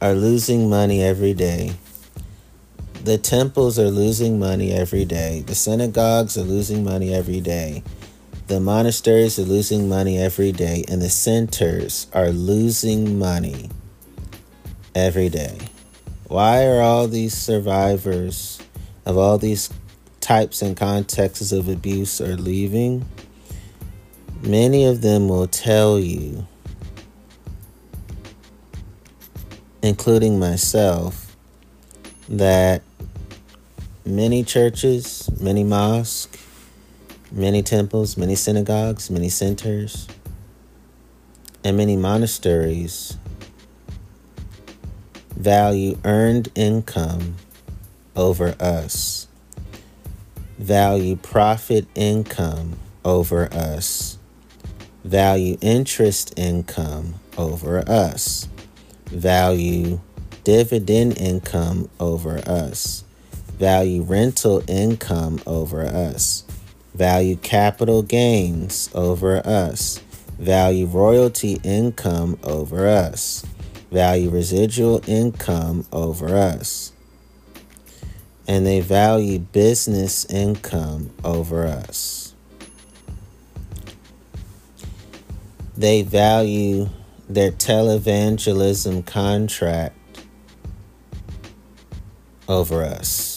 are 0.00 0.14
losing 0.14 0.68
money 0.68 1.02
every 1.02 1.34
day. 1.34 1.72
The 3.04 3.18
temples 3.18 3.78
are 3.78 3.90
losing 3.90 4.38
money 4.38 4.72
every 4.72 5.04
day. 5.04 5.42
The 5.46 5.54
synagogues 5.54 6.36
are 6.36 6.42
losing 6.42 6.84
money 6.84 7.14
every 7.14 7.40
day. 7.40 7.82
The 8.46 8.60
monasteries 8.60 9.38
are 9.38 9.44
losing 9.44 9.88
money 9.88 10.18
every 10.18 10.52
day. 10.52 10.84
And 10.88 11.00
the 11.00 11.08
centers 11.08 12.06
are 12.12 12.30
losing 12.30 13.18
money 13.18 13.70
every 14.94 15.28
day. 15.28 15.58
Why 16.28 16.66
are 16.66 16.80
all 16.80 17.08
these 17.08 17.34
survivors 17.34 18.60
of 19.06 19.16
all 19.16 19.38
these 19.38 19.70
types 20.20 20.62
and 20.62 20.76
contexts 20.76 21.52
of 21.52 21.68
abuse 21.68 22.20
are 22.20 22.36
leaving? 22.36 23.06
Many 24.42 24.84
of 24.84 25.00
them 25.00 25.28
will 25.28 25.46
tell 25.46 25.98
you 25.98 26.46
including 29.82 30.38
myself, 30.38 31.36
that 32.28 32.82
many 34.10 34.44
churches, 34.44 35.30
many 35.40 35.64
mosques, 35.64 36.36
many 37.30 37.62
temples, 37.62 38.16
many 38.16 38.34
synagogues, 38.34 39.10
many 39.10 39.28
centers, 39.28 40.08
and 41.64 41.76
many 41.76 41.96
monasteries 41.96 43.16
value 45.30 45.98
earned 46.04 46.50
income 46.54 47.36
over 48.14 48.54
us, 48.60 49.26
value 50.58 51.16
profit 51.16 51.86
income 51.94 52.78
over 53.04 53.50
us, 53.54 54.18
value 55.04 55.56
interest 55.62 56.34
income 56.36 57.14
over 57.38 57.78
us 57.88 58.46
value 59.10 60.00
dividend 60.44 61.18
income 61.18 61.88
over 61.98 62.38
us, 62.48 63.04
value 63.60 64.00
rental 64.00 64.62
income 64.66 65.38
over 65.46 65.82
us, 65.84 66.44
value 66.94 67.36
capital 67.36 68.02
gains 68.02 68.88
over 68.94 69.46
us, 69.46 70.00
value 70.38 70.86
royalty 70.86 71.60
income 71.62 72.38
over 72.42 72.88
us, 72.88 73.44
value 73.92 74.30
residual 74.30 75.02
income 75.06 75.84
over 75.92 76.34
us, 76.38 76.92
and 78.48 78.64
they 78.66 78.80
value 78.80 79.38
business 79.38 80.24
income 80.30 81.10
over 81.22 81.66
us. 81.66 82.34
They 85.76 86.00
value 86.00 86.88
their 87.28 87.52
televangelism 87.52 89.04
contract 89.04 89.96
over 92.48 92.82
us. 92.82 93.29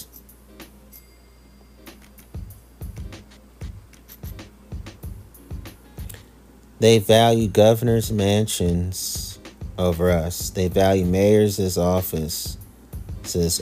They 6.83 6.99
value 6.99 7.47
governors' 7.47 8.11
mansions 8.11 9.39
over 9.77 10.11
us. 10.11 10.49
They 10.49 10.67
value 10.67 11.05
mayors' 11.05 11.77
offices 11.77 12.57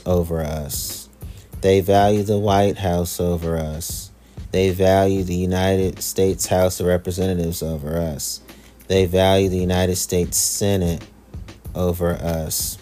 over 0.04 0.40
us. 0.40 1.08
They 1.60 1.82
value 1.82 2.24
the 2.24 2.40
White 2.40 2.78
House 2.78 3.20
over 3.20 3.56
us. 3.56 4.10
They 4.50 4.70
value 4.70 5.22
the 5.22 5.36
United 5.36 6.02
States 6.02 6.48
House 6.48 6.80
of 6.80 6.88
Representatives 6.88 7.62
over 7.62 7.96
us. 7.96 8.40
They 8.88 9.06
value 9.06 9.48
the 9.48 9.58
United 9.58 9.94
States 9.94 10.36
Senate 10.36 11.06
over 11.76 12.14
us. 12.14 12.76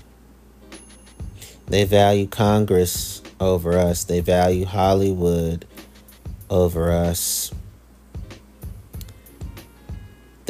They 1.67 1.85
value 1.85 2.27
Congress 2.27 3.21
over 3.41 3.77
us. 3.77 4.05
They 4.05 4.21
value 4.21 4.65
Hollywood 4.65 5.67
over 6.49 6.93
us. 6.93 7.53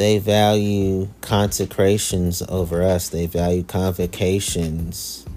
They 0.01 0.17
value 0.17 1.09
consecrations 1.21 2.41
over 2.49 2.81
us. 2.81 3.09
They 3.09 3.27
value 3.27 3.61
convocations 3.61 5.27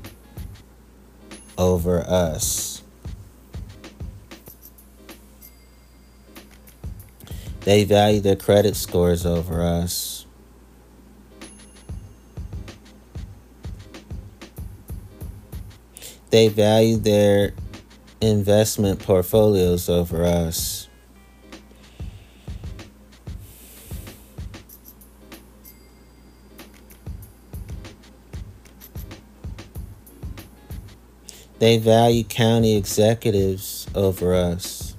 over 1.59 2.01
us. 2.01 2.83
They 7.61 7.85
value 7.85 8.21
their 8.21 8.37
credit 8.37 8.75
scores 8.75 9.27
over 9.27 9.63
us. 9.63 10.25
They 16.31 16.49
value 16.49 16.97
their 16.97 17.53
investment 18.23 19.01
portfolios 19.01 19.91
over 19.91 20.25
us. 20.25 20.74
They 31.65 31.79
value 31.79 32.25
county 32.25 32.77
executives 32.77 33.87
over 33.95 34.35
us. 34.35 34.95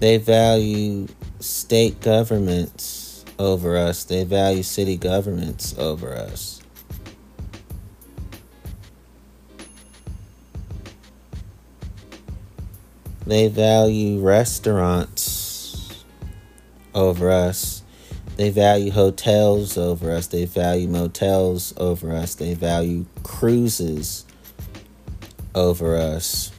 They 0.00 0.16
value 0.16 1.08
state 1.40 2.00
governments 2.00 3.26
over 3.38 3.76
us, 3.76 4.04
they 4.04 4.24
value 4.24 4.62
city 4.62 4.96
governments 4.96 5.76
over 5.76 6.14
us. 6.14 6.62
They 13.26 13.48
value 13.48 14.18
restaurants 14.18 16.06
over 16.94 17.30
us. 17.30 17.75
They 18.36 18.50
value 18.50 18.90
hotels 18.90 19.78
over 19.78 20.12
us. 20.12 20.26
They 20.26 20.44
value 20.44 20.88
motels 20.88 21.72
over 21.78 22.14
us. 22.14 22.34
They 22.34 22.52
value 22.52 23.06
cruises 23.22 24.26
over 25.54 25.96
us. 25.96 26.52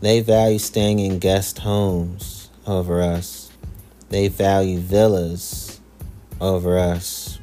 They 0.00 0.20
value 0.20 0.60
staying 0.60 1.00
in 1.00 1.18
guest 1.18 1.58
homes 1.58 2.48
over 2.64 3.02
us. 3.02 3.50
They 4.08 4.28
value 4.28 4.78
villas 4.78 5.80
over 6.40 6.78
us. 6.78 7.40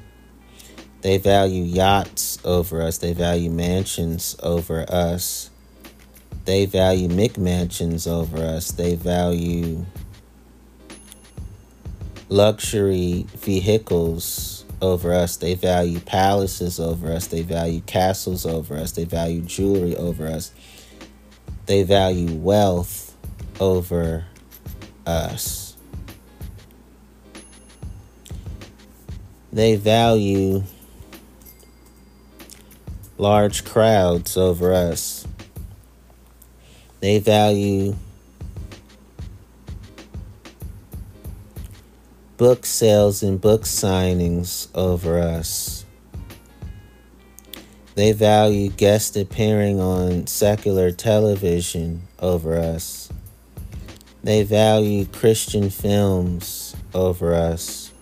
They 1.02 1.18
value 1.18 1.64
yachts 1.64 2.40
over 2.46 2.82
us. 2.82 2.98
They 3.00 3.14
value 3.14 3.52
mansions 3.52 4.38
over 4.42 4.86
us. 4.90 5.50
They 6.46 6.66
value 6.66 7.10
McMansions 7.10 8.08
over 8.08 8.38
us. 8.38 8.72
They 8.72 8.96
value 8.96 9.86
luxury 12.36 13.26
vehicles 13.38 14.66
over 14.82 15.14
us. 15.14 15.38
They 15.38 15.56
value 15.56 16.02
palaces 16.02 16.82
over 16.82 17.10
us. 17.14 17.28
They 17.28 17.44
value 17.44 17.80
castles 17.80 18.46
over 18.46 18.76
us. 18.76 18.92
They 18.92 19.06
value 19.06 19.40
jewelry 19.42 19.96
over 19.96 20.28
us. 20.28 20.52
They 21.66 21.84
value 21.84 22.36
wealth 22.36 23.16
over 23.62 24.26
us. 25.08 25.78
They 29.54 29.78
value 29.78 30.64
large 33.18 33.64
crowds 33.64 34.36
over 34.36 34.74
us. 34.74 35.26
They 37.00 37.20
value 37.20 37.96
book 42.38 42.66
sales 42.66 43.24
and 43.24 43.40
book 43.40 43.62
signings 43.62 44.68
over 44.76 45.20
us. 45.20 45.86
They 47.96 48.12
value 48.12 48.70
guest 48.70 49.16
appearing 49.16 49.80
on 49.80 50.28
secular 50.28 50.92
television 50.92 52.02
over 52.20 52.58
us. 52.58 53.10
They 54.22 54.44
value 54.44 55.06
Christian 55.06 55.70
films 55.70 56.76
over 56.94 57.34
us. 57.34 57.94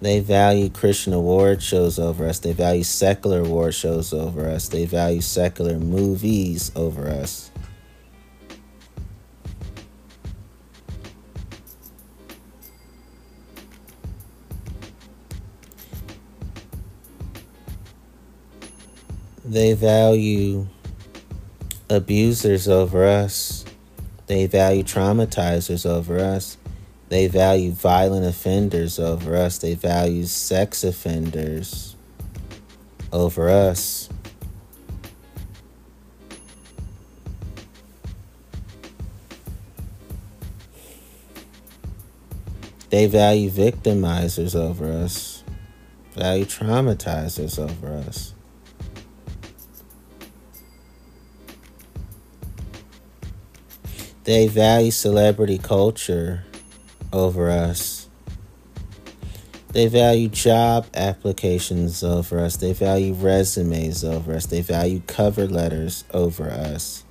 They 0.00 0.18
value 0.18 0.68
Christian 0.68 1.12
award 1.12 1.62
shows 1.62 2.00
over 2.00 2.26
us. 2.26 2.40
They 2.40 2.52
value 2.52 2.82
secular 2.82 3.40
award 3.40 3.74
shows 3.74 4.12
over 4.12 4.48
us. 4.48 4.68
They 4.68 4.84
value 4.84 5.20
secular 5.20 5.78
movies 5.78 6.72
over 6.74 7.08
us. 7.08 7.45
They 19.46 19.74
value 19.74 20.66
abusers 21.88 22.66
over 22.66 23.06
us. 23.06 23.64
They 24.26 24.46
value 24.46 24.82
traumatizers 24.82 25.88
over 25.88 26.18
us. 26.18 26.56
They 27.10 27.28
value 27.28 27.70
violent 27.70 28.26
offenders 28.26 28.98
over 28.98 29.36
us. 29.36 29.58
They 29.58 29.74
value 29.74 30.24
sex 30.24 30.82
offenders 30.82 31.94
over 33.12 33.48
us. 33.48 34.08
They 42.90 43.06
value 43.06 43.50
victimizers 43.50 44.54
over 44.54 44.90
us, 44.90 45.44
value 46.14 46.44
traumatizers 46.46 47.58
over 47.58 47.94
us. 48.08 48.35
They 54.26 54.48
value 54.48 54.90
celebrity 54.90 55.56
culture 55.56 56.42
over 57.12 57.48
us. 57.48 58.08
They 59.68 59.86
value 59.86 60.26
job 60.28 60.88
applications 60.94 62.02
over 62.02 62.40
us. 62.40 62.56
They 62.56 62.72
value 62.72 63.14
resumes 63.14 64.02
over 64.02 64.34
us. 64.34 64.46
They 64.46 64.62
value 64.62 65.02
cover 65.06 65.46
letters 65.46 66.02
over 66.12 66.50
us. 66.50 67.04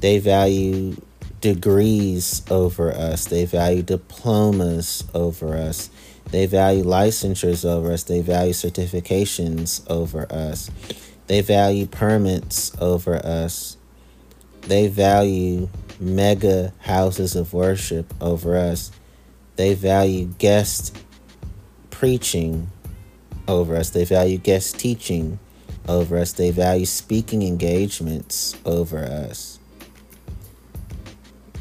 They 0.00 0.18
value 0.18 0.98
degrees 1.40 2.42
over 2.50 2.92
us. 2.92 3.24
They 3.24 3.46
value 3.46 3.82
diplomas 3.82 5.04
over 5.14 5.56
us. 5.56 5.88
They 6.30 6.44
value 6.44 6.84
licensures 6.84 7.64
over 7.64 7.92
us. 7.92 8.02
They 8.02 8.20
value 8.20 8.52
certifications 8.52 9.82
over 9.88 10.30
us. 10.30 10.70
They 11.26 11.40
value 11.40 11.86
permits 11.86 12.70
over 12.78 13.16
us. 13.16 13.78
They 14.62 14.88
value 14.88 15.68
mega 15.98 16.72
houses 16.80 17.36
of 17.36 17.52
worship 17.52 18.12
over 18.20 18.56
us. 18.56 18.90
They 19.56 19.74
value 19.74 20.26
guest 20.38 20.96
preaching 21.90 22.70
over 23.46 23.76
us. 23.76 23.90
They 23.90 24.04
value 24.04 24.38
guest 24.38 24.78
teaching 24.78 25.38
over 25.88 26.18
us. 26.18 26.32
They 26.32 26.50
value 26.50 26.86
speaking 26.86 27.42
engagements 27.42 28.56
over 28.64 28.98
us. 28.98 29.58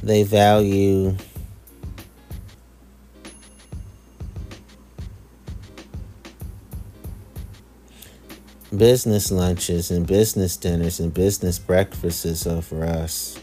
They 0.02 0.24
value 0.24 1.18
business 8.76 9.32
lunches 9.32 9.90
and 9.90 10.06
business 10.06 10.56
dinners 10.58 11.00
and 11.00 11.14
business 11.14 11.58
breakfasts 11.58 12.46
over 12.46 12.84
us. 12.84 13.40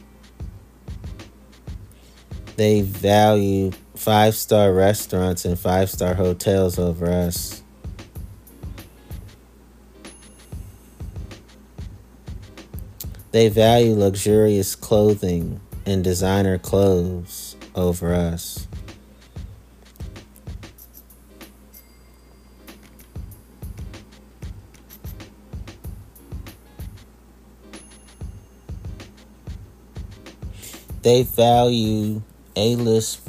They 2.56 2.80
value 2.80 3.72
five 3.94 4.34
star 4.34 4.72
restaurants 4.72 5.44
and 5.44 5.58
five 5.58 5.90
star 5.90 6.14
hotels 6.14 6.78
over 6.78 7.06
us. 7.06 7.62
They 13.32 13.48
value 13.48 13.94
luxurious 13.94 14.74
clothing 14.74 15.60
and 15.84 16.02
designer 16.02 16.56
clothes 16.56 17.56
over 17.74 18.14
us. 18.14 18.66
They 31.06 31.22
value 31.22 32.20
A 32.56 32.74
list 32.74 33.20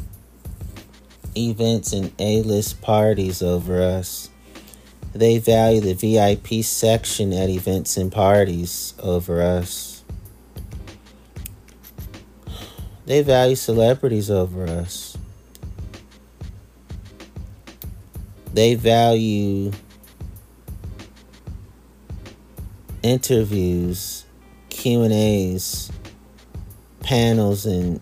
events 1.36 1.94
and 1.94 2.12
A 2.18 2.42
list 2.42 2.82
parties 2.82 3.44
over 3.44 3.84
us. 3.84 4.32
They 5.14 5.38
value 5.38 5.82
the 5.82 5.94
VIP 5.94 6.66
section 6.66 7.32
at 7.34 7.52
events 7.52 7.96
and 7.96 8.12
parties 8.12 8.96
over 8.98 9.44
us. 9.44 10.04
They 13.06 13.22
value 13.22 13.56
celebrities 13.56 14.32
over 14.32 14.66
us. 14.66 15.16
They 18.56 18.74
value 18.74 19.72
interviews, 23.04 24.26
Q&As, 24.70 25.92
panels 27.08 27.66
and 27.66 28.02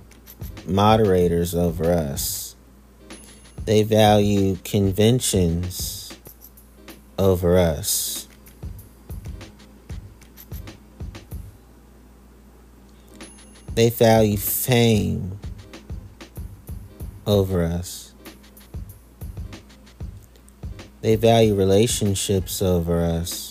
moderators 0.66 1.54
over 1.54 1.92
us. 1.92 2.56
They 3.66 3.84
value 3.84 4.58
conventions 4.64 6.18
over 7.20 7.60
us. 7.60 8.28
They 13.76 13.92
value 13.92 14.38
fame 14.38 15.40
over 17.28 17.64
us. 17.64 18.12
They 21.02 21.16
value 21.16 21.54
relationships 21.54 22.60
over 22.60 23.04
us. 23.04 23.45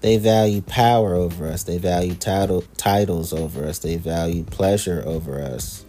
They 0.00 0.16
value 0.16 0.62
power 0.62 1.14
over 1.14 1.48
us. 1.48 1.64
They 1.64 1.78
value 1.78 2.14
title, 2.14 2.62
titles 2.76 3.32
over 3.32 3.66
us. 3.66 3.80
They 3.80 3.96
value 3.96 4.44
pleasure 4.44 5.02
over 5.04 5.42
us. 5.42 5.84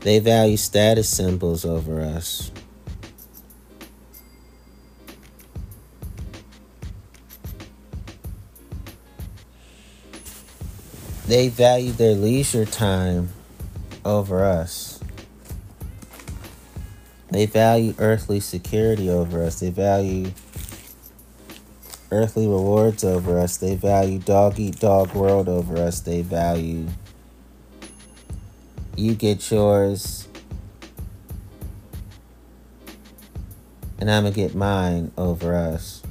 They 0.00 0.18
value 0.18 0.56
status 0.56 1.08
symbols 1.08 1.64
over 1.64 2.00
us. 2.00 2.50
They 11.28 11.48
value 11.48 11.92
their 11.92 12.14
leisure 12.14 12.66
time 12.66 13.30
over 14.04 14.44
us. 14.44 14.91
They 17.32 17.46
value 17.46 17.94
earthly 17.98 18.40
security 18.40 19.08
over 19.08 19.42
us. 19.42 19.60
They 19.60 19.70
value 19.70 20.32
earthly 22.10 22.46
rewards 22.46 23.04
over 23.04 23.38
us. 23.38 23.56
They 23.56 23.74
value 23.74 24.18
dog 24.18 24.60
eat 24.60 24.78
dog 24.78 25.14
world 25.14 25.48
over 25.48 25.78
us. 25.78 26.00
They 26.00 26.20
value 26.20 26.88
you 28.96 29.14
get 29.14 29.50
yours 29.50 30.28
and 33.98 34.10
I'm 34.10 34.24
going 34.24 34.34
to 34.34 34.40
get 34.40 34.54
mine 34.54 35.10
over 35.16 35.54
us. 35.54 36.02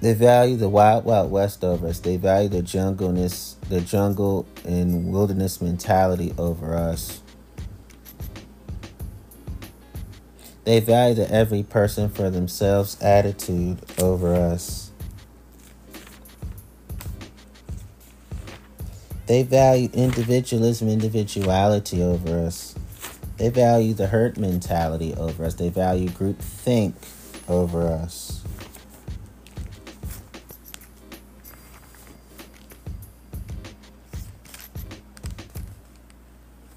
They 0.00 0.14
value 0.14 0.56
the 0.56 0.68
wild 0.68 1.04
wild 1.04 1.30
west 1.30 1.62
over 1.64 1.88
us. 1.88 2.00
They 2.00 2.16
value 2.16 2.48
the 2.48 2.62
jungleness, 2.62 3.56
the 3.68 3.82
jungle 3.82 4.46
and 4.64 5.12
wilderness 5.12 5.60
mentality 5.60 6.32
over 6.38 6.74
us. 6.74 7.22
They 10.66 10.80
value 10.80 11.14
the 11.14 11.30
every 11.30 11.62
person 11.62 12.08
for 12.08 12.28
themselves 12.28 13.00
attitude 13.00 13.78
over 14.00 14.34
us. 14.34 14.90
They 19.28 19.44
value 19.44 19.88
individualism, 19.92 20.88
individuality 20.88 22.02
over 22.02 22.40
us. 22.40 22.74
They 23.36 23.48
value 23.48 23.94
the 23.94 24.08
herd 24.08 24.38
mentality 24.38 25.14
over 25.14 25.44
us. 25.44 25.54
They 25.54 25.68
value 25.68 26.08
group 26.08 26.40
think 26.40 26.96
over 27.46 27.86
us. 27.86 28.25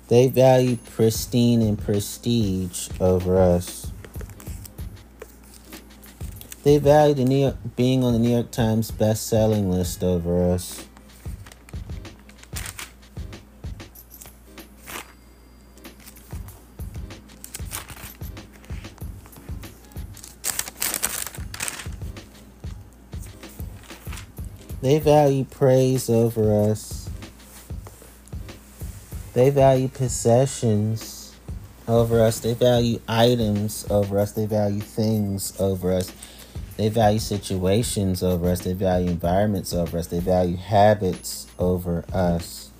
They 0.10 0.28
value 0.28 0.78
pristine 0.78 1.62
and 1.62 1.78
prestige 1.78 2.90
over 3.00 3.38
us. 3.38 3.92
They 6.64 6.80
value 6.80 7.14
the 7.14 7.26
New 7.26 7.38
York, 7.38 7.58
being 7.76 8.04
on 8.04 8.14
the 8.14 8.20
New 8.20 8.32
York 8.32 8.50
Times 8.50 8.90
best-selling 8.90 9.70
list 9.70 10.04
over 10.04 10.52
us. 10.52 10.84
They 24.82 24.98
value 24.98 25.44
praise 25.44 26.10
over 26.10 26.72
us. 26.72 26.89
They 29.40 29.52
value 29.52 29.88
possessions 29.88 31.34
over 31.88 32.22
us. 32.22 32.42
They 32.42 32.54
value 32.54 33.00
items 33.08 33.86
over 33.90 34.20
us. 34.20 34.34
They 34.34 34.46
value 34.46 34.82
things 34.82 35.58
over 35.62 35.94
us. 35.94 36.12
They 36.76 36.90
value 36.90 37.20
situations 37.20 38.22
over 38.22 38.50
us. 38.50 38.60
They 38.60 38.74
value 38.74 39.10
environments 39.10 39.74
over 39.74 39.98
us. 39.98 40.08
They 40.08 40.20
value 40.20 40.58
habits 40.58 41.48
over 41.58 42.04
us. 42.12 42.72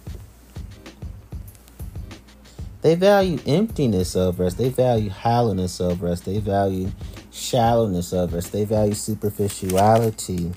They 2.82 2.96
value 2.96 3.40
emptiness 3.48 4.18
over 4.18 4.44
us. 4.44 4.56
They 4.56 4.68
value 4.68 5.12
hollowness 5.12 5.80
over 5.80 6.10
us. 6.10 6.20
They 6.20 6.40
value 6.40 6.92
shallowness 7.32 8.12
over 8.12 8.38
us. 8.38 8.50
They 8.50 8.66
value 8.66 8.96
superficiality 8.96 10.52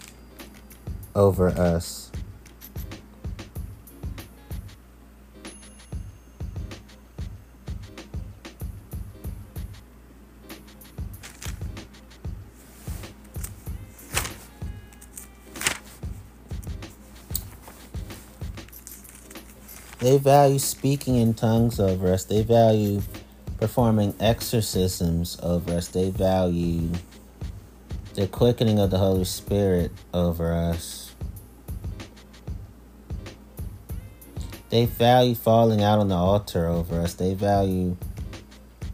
over 1.14 1.50
us. 1.50 2.11
They 20.02 20.18
value 20.18 20.58
speaking 20.58 21.14
in 21.14 21.32
tongues 21.32 21.78
over 21.78 22.12
us. 22.12 22.24
They 22.24 22.42
value 22.42 23.02
performing 23.60 24.16
exorcisms 24.18 25.38
over 25.40 25.74
us. 25.74 25.86
They 25.86 26.10
value 26.10 26.90
the 28.14 28.26
quickening 28.26 28.80
of 28.80 28.90
the 28.90 28.98
Holy 28.98 29.24
Spirit 29.24 29.92
over 30.12 30.52
us. 30.52 31.14
They 34.70 34.86
value 34.86 35.36
falling 35.36 35.84
out 35.84 36.00
on 36.00 36.08
the 36.08 36.16
altar 36.16 36.66
over 36.66 37.00
us. 37.00 37.14
They 37.14 37.34
value 37.34 37.96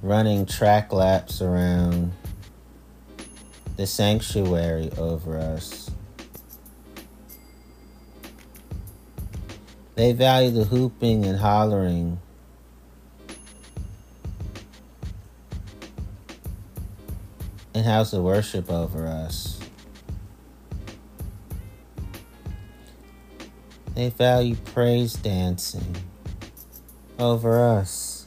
running 0.02 0.44
track 0.44 0.92
laps 0.92 1.40
around 1.40 2.12
the 3.78 3.86
sanctuary 3.86 4.90
over 4.98 5.38
us. 5.38 5.90
They 9.98 10.12
value 10.12 10.52
the 10.52 10.62
hooping 10.62 11.24
and 11.24 11.36
hollering. 11.36 12.20
And 17.74 17.84
house 17.84 18.12
of 18.12 18.22
worship 18.22 18.70
over 18.70 19.08
us. 19.08 19.58
They 23.96 24.10
value 24.10 24.54
praise 24.66 25.14
dancing 25.14 25.96
over 27.18 27.60
us. 27.60 28.17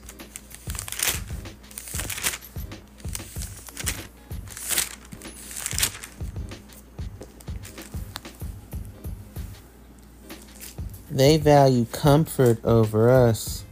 They 11.22 11.38
value 11.38 11.86
comfort 11.86 12.66
over 12.66 13.08
us. 13.12 13.64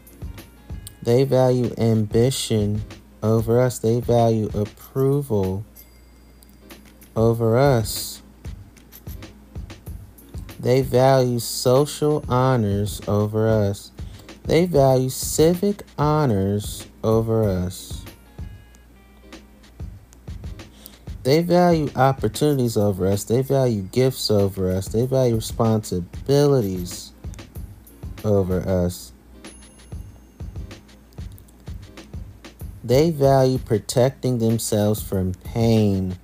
They 1.01 1.23
value 1.23 1.73
ambition 1.79 2.83
over 3.23 3.59
us. 3.59 3.79
They 3.79 4.01
value 4.01 4.51
approval 4.53 5.65
over 7.15 7.57
us. 7.57 8.21
They 10.59 10.83
value 10.83 11.39
social 11.39 12.23
honors 12.29 13.01
over 13.07 13.49
us. 13.49 13.93
They 14.43 14.67
value 14.67 15.09
civic 15.09 15.81
honors 15.97 16.85
over 17.03 17.49
us. 17.49 18.05
They 21.23 21.41
value 21.41 21.89
opportunities 21.95 22.77
over 22.77 23.07
us. 23.07 23.23
They 23.23 23.41
value 23.41 23.81
gifts 23.81 24.29
over 24.29 24.69
us. 24.69 24.89
They 24.89 25.07
value 25.07 25.33
responsibilities 25.33 27.08
over 28.23 28.60
us. 28.62 29.12
They 32.84 33.12
value 33.12 33.60
protecting 33.60 34.39
themselves 34.39 35.01
from 35.01 35.34
pain 35.34 36.17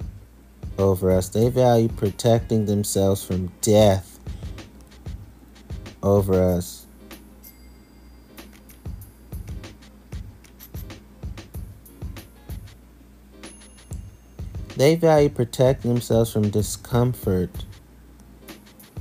over 0.77 1.12
us. 1.12 1.29
They 1.29 1.49
value 1.49 1.89
protecting 1.89 2.65
themselves 2.65 3.23
from 3.23 3.51
death 3.62 4.19
over 6.01 6.41
us. 6.41 6.86
They 14.75 14.95
value 14.95 15.29
protecting 15.29 15.93
themselves 15.93 16.34
from 16.34 16.49
discomfort 16.49 17.49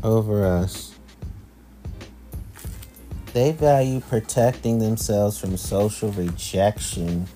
over 0.03 0.45
us. 0.45 0.94
They 3.35 3.51
value 3.51 3.99
protecting 4.01 4.79
themselves 4.79 5.39
from 5.39 5.57
social 5.57 6.13
rejection 6.13 7.27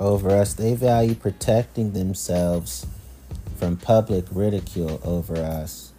over 0.00 0.30
us. 0.30 0.54
They 0.54 0.74
value 0.74 1.14
protecting 1.14 1.92
themselves 1.92 2.84
from 3.58 3.76
public 3.76 4.24
ridicule 4.32 5.00
over 5.04 5.36
us. 5.36 5.92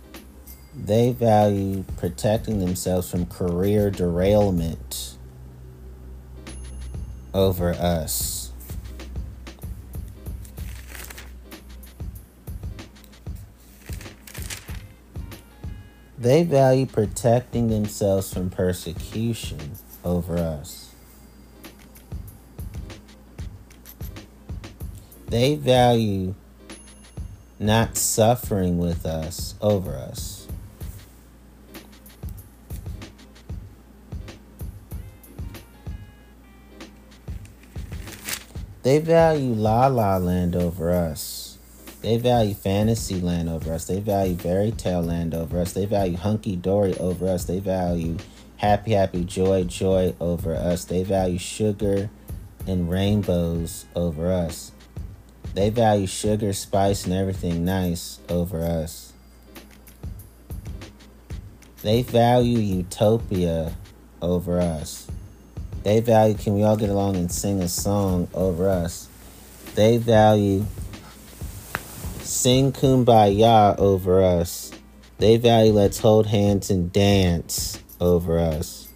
They 0.76 1.14
value 1.14 1.86
protecting 1.96 2.60
themselves 2.60 3.10
from 3.10 3.26
career 3.28 3.90
derailment 3.90 5.16
over 7.34 7.72
us. 7.72 8.33
They 16.24 16.44
value 16.44 16.86
protecting 16.86 17.68
themselves 17.68 18.34
from 18.34 18.50
persecution 18.50 19.74
over 20.06 20.38
us. 20.38 20.96
They 25.28 25.56
value 25.56 26.36
not 27.60 27.98
suffering 27.98 28.78
with 28.78 29.06
us 29.06 29.56
over 29.60 29.98
us. 29.98 30.48
They 38.84 39.00
value 39.00 39.54
La 39.54 39.88
La 39.88 40.16
Land 40.16 40.56
over 40.56 40.90
us. 40.94 41.33
They 42.04 42.18
value 42.18 42.54
Fantasyland 42.54 43.48
over 43.48 43.72
us. 43.72 43.86
They 43.88 44.02
value 44.02 44.36
Fairy 44.36 44.72
Tale 44.72 45.04
Land 45.04 45.34
over 45.34 45.62
us. 45.62 45.72
They 45.72 45.86
value 45.86 46.18
Hunky 46.18 46.58
Dory 46.58 46.98
over 46.98 47.30
us. 47.30 47.46
They 47.46 47.60
value 47.60 48.18
Happy 48.58 48.92
Happy 48.92 49.24
Joy 49.24 49.64
Joy 49.64 50.14
over 50.20 50.54
us. 50.54 50.84
They 50.84 51.04
value 51.04 51.40
sugar 51.40 52.10
and 52.68 52.92
rainbows 52.92 53.86
over 53.96 54.34
us. 54.34 54.74
They 55.54 55.70
value 55.70 56.06
sugar, 56.06 56.52
spice, 56.52 57.06
and 57.06 57.14
everything 57.14 57.64
nice 57.64 58.20
over 58.28 58.62
us. 58.62 59.14
They 61.84 62.02
value 62.02 62.60
utopia 62.60 63.74
over 64.22 64.60
us. 64.60 65.08
They 65.84 66.02
value 66.02 66.36
can 66.36 66.56
we 66.56 66.64
all 66.64 66.76
get 66.76 66.90
along 66.90 67.16
and 67.16 67.32
sing 67.32 67.62
a 67.62 67.70
song 67.70 68.28
over 68.34 68.68
us. 68.68 69.08
They 69.76 69.96
value 69.96 70.66
sing 72.44 72.74
kumbaya 72.74 73.74
over 73.80 74.22
us. 74.22 74.70
They 75.18 75.38
value 75.38 75.72
let's 75.72 76.00
hold 76.00 76.28
hands 76.28 76.70
and 76.70 76.92
dance 76.92 77.82
over 78.02 78.38
us. 78.38 78.90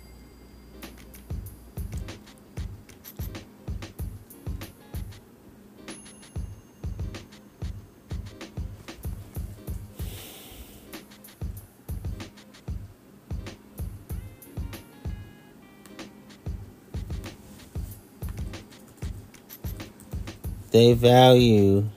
They 20.71 20.91
value 20.91 21.87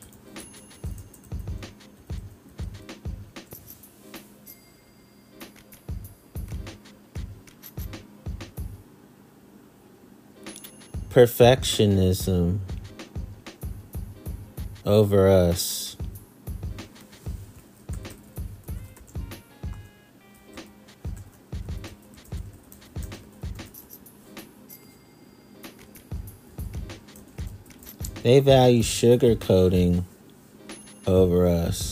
perfectionism 11.10 12.60
over 14.86 15.28
us. 15.28 15.96
They 28.22 28.38
value 28.40 28.82
sugarcoating 28.82 30.04
over 31.06 31.46
us. 31.46 31.89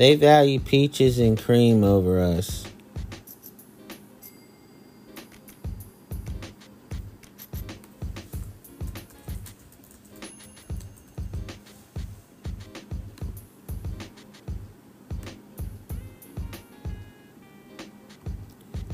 They 0.00 0.14
value 0.14 0.58
peaches 0.58 1.18
and 1.18 1.38
cream 1.38 1.84
over 1.84 2.18
us. 2.20 2.64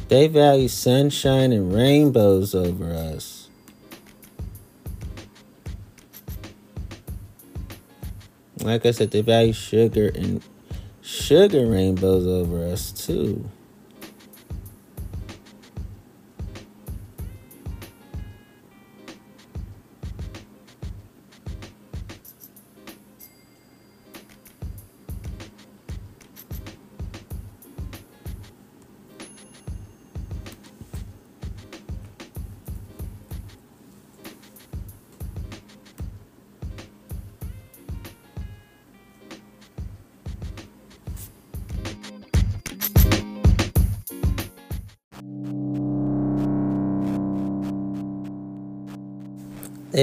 They 0.09 0.27
value 0.27 0.67
sunshine 0.67 1.53
and 1.53 1.73
rainbows 1.73 2.53
over 2.53 2.93
us. 2.93 3.49
Like 8.59 8.85
I 8.85 8.91
said, 8.91 9.13
they 9.13 9.21
value 9.21 9.53
sugar 9.53 10.09
and 10.09 10.43
sugar 11.27 11.67
rainbows 11.67 12.25
over 12.25 12.69
us 12.69 12.93
too. 12.93 13.45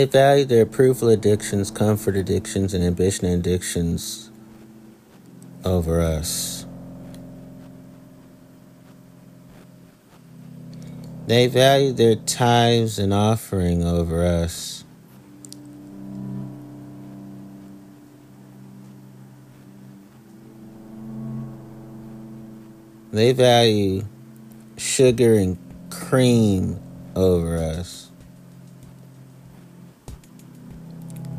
They 0.04 0.10
value 0.10 0.44
their 0.44 0.63
approval 0.63 1.08
addictions, 1.08 1.72
comfort 1.72 2.18
addictions, 2.18 2.74
and 2.74 2.84
ambition 2.84 3.26
addictions 3.26 4.30
over 5.63 6.02
us. 6.02 6.66
They 11.26 11.48
value 11.48 11.94
their 11.94 12.16
tithes 12.16 13.00
and 13.00 13.13
offering 13.13 13.82
over 13.82 14.26
us. 14.26 14.84
They 23.13 23.32
value 23.32 24.04
sugar 24.76 25.36
and 25.36 25.58
cream 25.89 26.82
over 27.16 27.56
us. 27.56 28.12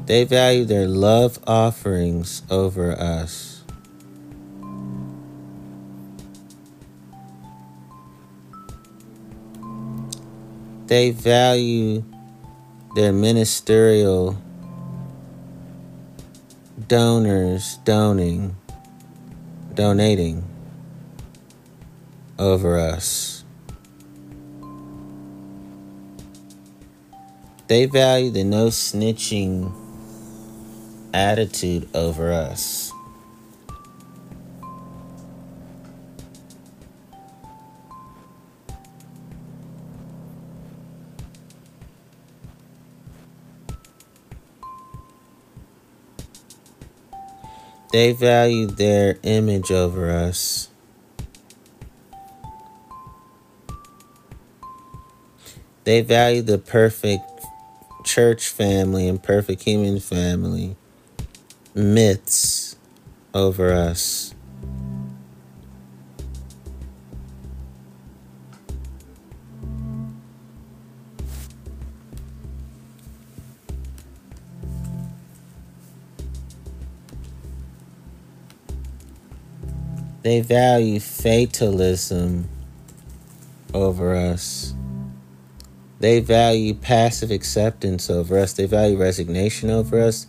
They 0.07 0.25
value 0.25 0.67
their 0.67 0.87
love 0.87 1.39
offerings 1.47 2.43
over 2.51 2.93
us. 2.93 3.63
They 10.87 11.11
value 11.11 12.05
their 12.95 13.13
ministerial 13.13 14.37
donors 16.87 17.79
donating 17.85 18.57
donating 19.73 20.45
over 22.39 22.79
us. 22.79 23.43
They 27.67 27.87
value 27.87 28.31
the 28.31 28.45
no 28.45 28.67
snitching 28.67 29.84
attitude 31.15 31.89
over 31.95 32.33
us. 32.33 32.93
They 47.93 48.13
value 48.13 48.67
their 48.67 49.19
image 49.23 49.71
over 49.71 50.11
us. 50.11 50.69
They 55.85 56.01
value 56.01 56.43
the 56.43 56.59
perfect 56.59 57.23
church 58.05 58.49
family 58.49 59.07
and 59.07 59.23
perfect 59.23 59.63
human 59.63 60.01
family 60.01 60.77
myths 61.75 62.77
over 63.35 63.73
us. 63.73 64.35
They 80.23 80.41
value 80.41 81.01
fatalism 81.01 82.49
over 83.75 84.15
us. 84.15 84.73
They 86.01 86.21
value 86.21 86.73
passive 86.73 87.31
acceptance 87.31 88.09
over 88.09 88.39
us. 88.39 88.55
They 88.55 88.65
value 88.65 88.97
resignation 88.97 89.69
over 89.69 90.01
us. 90.01 90.27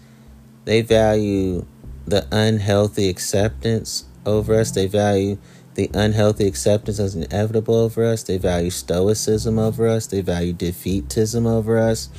They 0.65 0.81
value 0.81 1.65
the 2.05 2.27
unhealthy 2.31 3.09
acceptance 3.09 4.05
over 4.25 4.59
us. 4.59 4.71
They 4.71 4.87
value 4.87 5.37
the 5.75 5.89
unhealthy 5.93 6.47
acceptance 6.47 6.99
as 6.99 7.15
inevitable 7.15 7.75
over 7.75 8.03
us. 8.03 8.23
They 8.23 8.37
value 8.37 8.69
stoicism 8.69 9.59
over 9.59 9.87
us. 9.87 10.07
They 10.07 10.21
value 10.21 10.53
defeatism 10.53 11.47
over 11.47 11.77
us. 11.77 12.09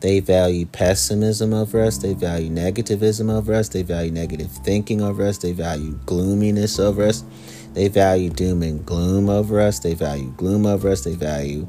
They 0.00 0.20
value 0.20 0.66
pessimism 0.66 1.54
over 1.54 1.82
us. 1.82 1.98
They 1.98 2.12
value 2.12 2.50
negativism 2.50 3.32
over 3.32 3.54
us. 3.54 3.68
They 3.70 3.82
value 3.82 4.12
negative 4.12 4.50
thinking 4.50 5.00
over 5.00 5.24
us. 5.24 5.38
They 5.38 5.52
value 5.52 5.98
gloominess 6.04 6.78
over 6.78 7.04
us. 7.04 7.24
They 7.72 7.88
value 7.88 8.30
doom 8.30 8.62
and 8.62 8.84
gloom 8.84 9.28
over 9.28 9.60
us. 9.60 9.78
They 9.78 9.94
value 9.94 10.32
gloom 10.36 10.66
over 10.66 10.90
us. 10.90 11.04
They 11.04 11.14
value 11.14 11.66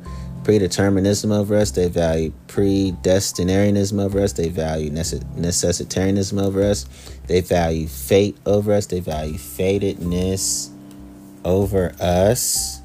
predeterminism 0.48 1.38
over 1.38 1.58
us. 1.58 1.72
They 1.72 1.90
value 1.90 2.32
predestinarianism 2.48 4.02
over 4.02 4.22
us. 4.22 4.32
They 4.32 4.48
value 4.48 4.90
necessitarianism 4.90 6.42
over 6.42 6.64
us. 6.64 6.86
They 7.28 7.42
value 7.42 7.88
fate 7.88 8.38
over 8.46 8.72
us. 8.72 8.86
They 8.86 9.02
value 9.02 9.38
fatedness 9.38 10.70
over 11.44 11.94
us. 12.00 12.82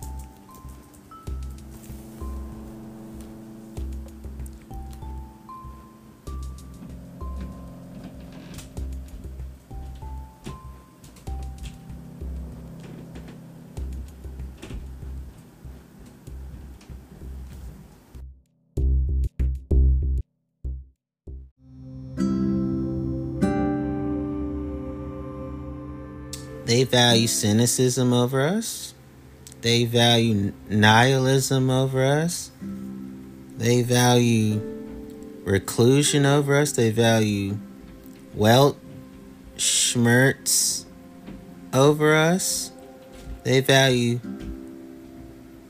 They 26.82 26.88
value 26.88 27.28
cynicism 27.28 28.12
over 28.12 28.40
us. 28.40 28.92
They 29.60 29.84
value 29.84 30.52
nihilism 30.68 31.70
over 31.70 32.04
us. 32.04 32.50
They 33.56 33.82
value 33.82 34.60
reclusion 35.44 36.26
over 36.26 36.56
us. 36.56 36.72
They 36.72 36.90
value 36.90 37.56
Welt 38.34 38.80
schmerz 39.56 40.86
over 41.72 42.16
us. 42.16 42.72
They 43.44 43.60
value 43.60 44.18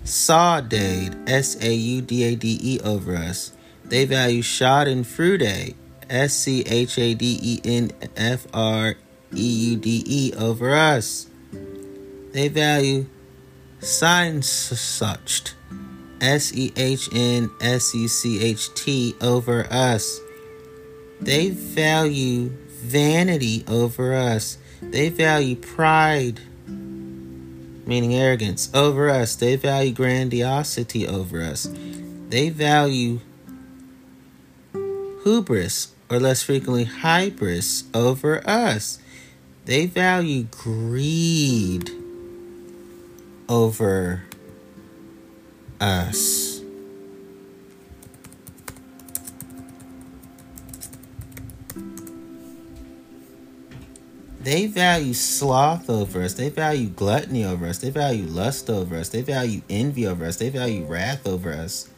Saudade, 0.05 1.29
S 1.29 1.63
A 1.63 1.75
U 1.75 2.01
D 2.01 2.25
A 2.25 2.37
D 2.37 2.59
E, 2.63 2.81
over 2.81 3.17
us. 3.17 3.53
They 3.85 4.07
value 4.07 4.41
Schadenfreude, 4.41 5.75
S 6.09 6.33
C 6.33 6.63
H 6.63 6.99
A 6.99 7.13
D 7.13 7.39
E 7.43 7.61
N 7.67 7.93
F 8.17 8.47
R 8.55 8.95
E 9.35 9.71
U 9.71 9.77
D 9.77 10.03
E 10.07 10.33
over 10.37 10.75
us. 10.75 11.27
They 12.33 12.49
value 12.49 13.07
Sehnsucht, 13.81 15.55
S 16.21 16.53
E 16.55 16.73
H 16.77 17.09
N 17.13 17.51
S 17.61 17.95
E 17.95 18.09
C 18.09 18.43
H 18.43 18.73
T, 18.75 19.15
over 19.21 19.67
us. 19.71 20.21
They 21.21 21.51
value 21.51 22.51
vanity 22.83 23.65
over 23.69 24.15
us. 24.15 24.59
They 24.81 25.09
value 25.09 25.57
pride, 25.57 26.41
meaning 26.67 28.15
arrogance, 28.15 28.71
over 28.75 29.09
us. 29.09 29.37
They 29.37 29.57
value 29.57 29.93
grandiosity 29.93 31.07
over 31.07 31.43
us. 31.43 31.69
They 32.29 32.49
value 32.51 33.21
hubris, 35.23 35.93
or 36.11 36.19
less 36.19 36.43
frequently, 36.43 36.87
hybris, 36.87 37.85
over 37.95 38.43
us. 38.49 38.99
They 39.65 39.87
value 39.87 40.45
greed 40.51 41.91
over 43.49 44.25
us. 45.81 46.61
They 54.41 54.67
value 54.67 55.15
sloth 55.15 55.89
over 55.89 56.23
us. 56.23 56.35
They 56.35 56.49
value 56.49 56.89
gluttony 56.89 57.45
over 57.45 57.67
us. 57.67 57.79
They 57.79 57.91
value 57.91 58.27
lust 58.27 58.69
over 58.69 58.97
us. 58.97 59.11
They 59.11 59.23
value 59.23 59.63
envy 59.71 60.09
over 60.09 60.25
us. 60.25 60.37
They 60.37 60.51
value 60.51 60.85
wrath 60.85 61.29
over 61.29 61.53
us. 61.53 61.92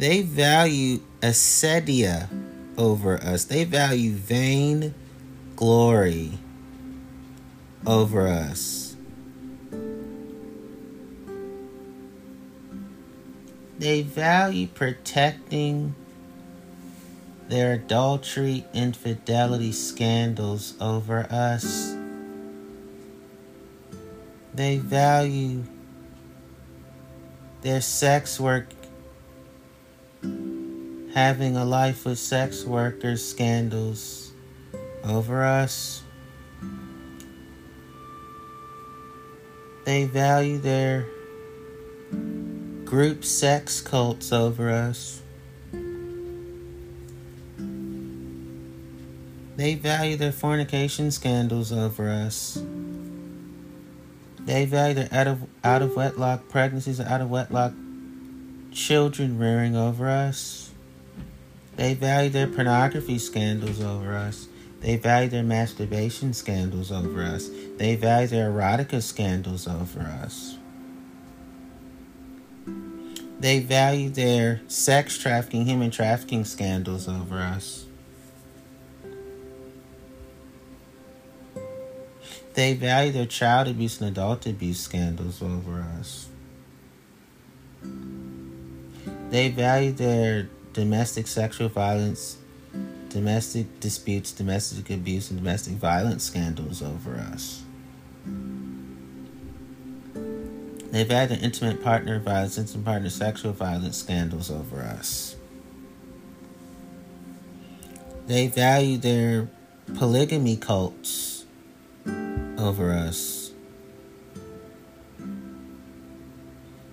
They 0.00 0.22
value 0.22 1.00
acedia 1.20 2.26
over 2.78 3.22
us. 3.22 3.44
They 3.44 3.64
value 3.64 4.12
vain 4.12 4.94
glory 5.56 6.38
over 7.86 8.26
us. 8.26 8.96
They 13.78 14.00
value 14.00 14.68
protecting 14.68 15.94
their 17.48 17.74
adultery, 17.74 18.64
infidelity 18.72 19.72
scandals 19.72 20.80
over 20.80 21.26
us. 21.30 21.94
They 24.54 24.78
value 24.78 25.64
their 27.60 27.82
sex 27.82 28.40
work 28.40 28.79
having 30.22 31.56
a 31.56 31.64
life 31.64 32.04
with 32.04 32.18
sex 32.18 32.64
workers 32.64 33.24
scandals 33.24 34.32
over 35.04 35.44
us. 35.44 36.02
They 39.84 40.04
value 40.04 40.58
their 40.58 41.06
group 42.84 43.24
sex 43.24 43.80
cults 43.80 44.32
over 44.32 44.70
us. 44.70 45.22
They 49.56 49.74
value 49.74 50.16
their 50.16 50.32
fornication 50.32 51.10
scandals 51.10 51.72
over 51.72 52.08
us. 52.08 52.62
They 54.40 54.64
value 54.64 54.94
their 54.94 55.08
out 55.12 55.26
of 55.26 55.46
out 55.62 55.82
of 55.82 55.96
wedlock 55.96 56.48
pregnancies, 56.48 57.00
out 57.00 57.20
of 57.20 57.30
wedlock 57.30 57.74
children 58.72 59.38
rearing 59.38 59.76
over 59.76 60.08
us. 60.08 60.70
They 61.76 61.94
value 61.94 62.30
their 62.30 62.46
pornography 62.46 63.18
scandals 63.18 63.80
over 63.80 64.14
us. 64.14 64.48
They 64.80 64.96
value 64.96 65.28
their 65.28 65.42
masturbation 65.42 66.32
scandals 66.32 66.90
over 66.90 67.22
us. 67.22 67.50
They 67.76 67.96
value 67.96 68.28
their 68.28 68.50
erotica 68.50 69.02
scandals 69.02 69.66
over 69.66 70.00
us. 70.00 70.56
They 73.38 73.60
value 73.60 74.10
their 74.10 74.60
sex 74.68 75.18
trafficking, 75.18 75.64
human 75.64 75.90
trafficking 75.90 76.44
scandals 76.44 77.08
over 77.08 77.38
us. 77.38 77.86
They 82.54 82.74
value 82.74 83.12
their 83.12 83.26
child 83.26 83.68
abuse 83.68 84.00
and 84.00 84.10
adult 84.10 84.44
abuse 84.46 84.80
scandals 84.80 85.40
over 85.40 85.86
us. 85.98 86.29
They 89.30 89.48
value 89.48 89.92
their 89.92 90.48
domestic 90.72 91.28
sexual 91.28 91.68
violence, 91.68 92.36
domestic 93.08 93.78
disputes, 93.78 94.32
domestic 94.32 94.90
abuse, 94.90 95.30
and 95.30 95.38
domestic 95.38 95.74
violence 95.74 96.24
scandals 96.24 96.82
over 96.82 97.16
us. 97.16 97.62
They've 100.90 101.08
had 101.08 101.30
an 101.30 101.38
intimate 101.38 101.82
partner 101.82 102.18
violence, 102.18 102.58
intimate 102.58 102.84
partner 102.84 103.08
sexual 103.08 103.52
violence 103.52 103.96
scandals 103.96 104.50
over 104.50 104.82
us. 104.82 105.36
They 108.26 108.48
value 108.48 108.98
their 108.98 109.48
polygamy 109.96 110.56
cults 110.56 111.44
over 112.58 112.92
us. 112.92 113.39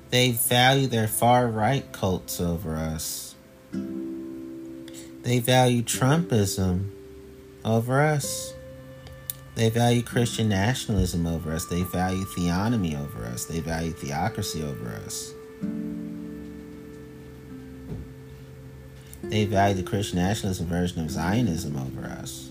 They 0.10 0.32
value 0.32 0.88
their 0.88 1.08
far 1.08 1.48
right 1.48 1.92
cults 1.92 2.40
over 2.40 2.76
us. 2.76 3.36
They 5.24 5.40
value 5.40 5.84
Trumpism 5.84 6.90
over 7.66 8.02
us. 8.02 8.54
They 9.56 9.70
value 9.70 10.04
Christian 10.04 10.48
nationalism 10.50 11.28
over 11.28 11.52
us. 11.52 11.66
They 11.66 11.82
value 11.82 12.24
theonomy 12.26 12.98
over 12.98 13.26
us. 13.26 13.46
They 13.46 13.60
value 13.60 13.92
theocracy 13.92 14.64
over 14.64 14.90
us. 15.06 15.34
They 19.24 19.46
value 19.46 19.76
the 19.76 19.84
Christian 19.84 20.20
nationalism 20.20 20.68
version 20.68 21.04
of 21.04 21.12
Zionism 21.12 21.76
over 21.76 22.08
us. 22.08 22.47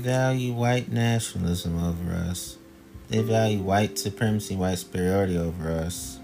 Value 0.00 0.52
white 0.52 0.90
nationalism 0.90 1.78
over 1.82 2.12
us. 2.12 2.56
They 3.08 3.22
value 3.22 3.60
white 3.60 3.98
supremacy, 3.98 4.56
white 4.56 4.78
superiority 4.78 5.38
over 5.38 5.70
us. 5.70 6.18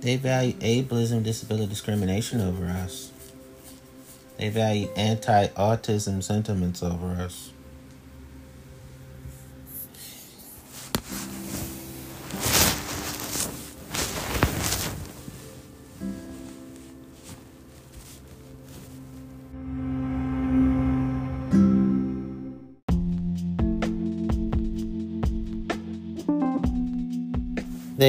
They 0.00 0.16
value 0.16 0.52
ableism, 0.54 1.22
disability 1.22 1.66
discrimination 1.66 2.42
over 2.42 2.66
us. 2.66 3.10
They 4.36 4.50
value 4.50 4.90
anti 4.96 5.46
autism 5.48 6.22
sentiments 6.22 6.82
over 6.82 7.06
us. 7.12 7.53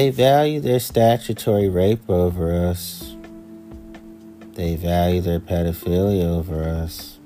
They 0.06 0.12
value 0.12 0.60
their 0.60 0.78
statutory 0.78 1.68
rape 1.68 2.08
over 2.08 2.54
us. 2.54 3.16
They 4.54 4.76
value 4.76 5.20
their 5.20 5.40
pedophilia 5.40 6.22
over 6.22 6.62
us. 6.62 7.18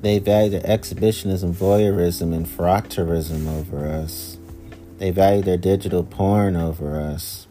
They 0.00 0.20
value 0.20 0.50
their 0.50 0.64
exhibitionism, 0.64 1.52
voyeurism, 1.52 2.32
and 2.32 2.46
frotteurism 2.46 3.48
over 3.48 3.88
us. 3.88 4.38
They 4.98 5.10
value 5.10 5.42
their 5.42 5.56
digital 5.56 6.04
porn 6.04 6.54
over 6.54 7.00
us. 7.00 7.48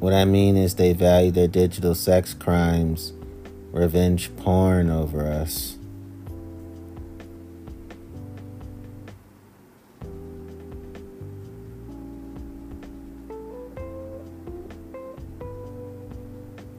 What 0.00 0.12
I 0.12 0.24
mean 0.24 0.56
is, 0.56 0.74
they 0.74 0.92
value 0.92 1.30
their 1.30 1.46
digital 1.46 1.94
sex 1.94 2.34
crimes 2.34 3.12
revenge 3.72 4.34
porn 4.36 4.90
over 4.90 5.26
us. 5.26 5.78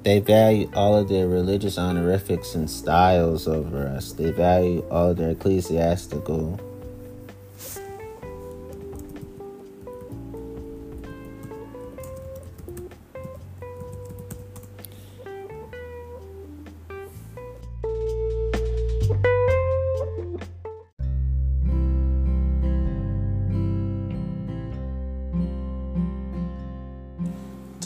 They 0.04 0.20
value 0.20 0.70
all 0.74 0.98
of 0.98 1.08
their 1.08 1.30
religious 1.30 1.78
honorifics 1.78 2.56
and 2.56 2.70
styles 2.70 3.48
over 3.48 3.88
us. 3.88 4.12
They 4.12 4.32
value 4.32 4.86
all 4.92 5.12
of 5.12 5.18
their 5.18 5.32
ecclesiastical 5.32 6.60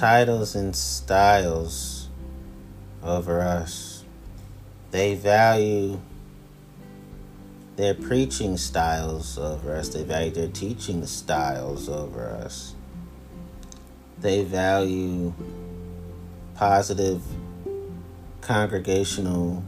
titles 0.07 0.55
and 0.55 0.73
styles 0.73 2.07
over 3.03 3.41
us. 3.41 4.05
They 4.91 5.15
value 5.15 5.99
their 7.75 7.93
preaching 7.93 8.55
styles 8.55 9.37
over 9.37 9.75
us. 9.75 9.89
They 9.89 10.03
value 10.03 10.31
their 10.31 10.47
teaching 10.47 11.05
styles 11.05 11.89
over 11.89 12.29
us. 12.41 12.73
They 14.17 14.45
value 14.45 15.33
positive 16.55 17.21
congregational 18.39 19.61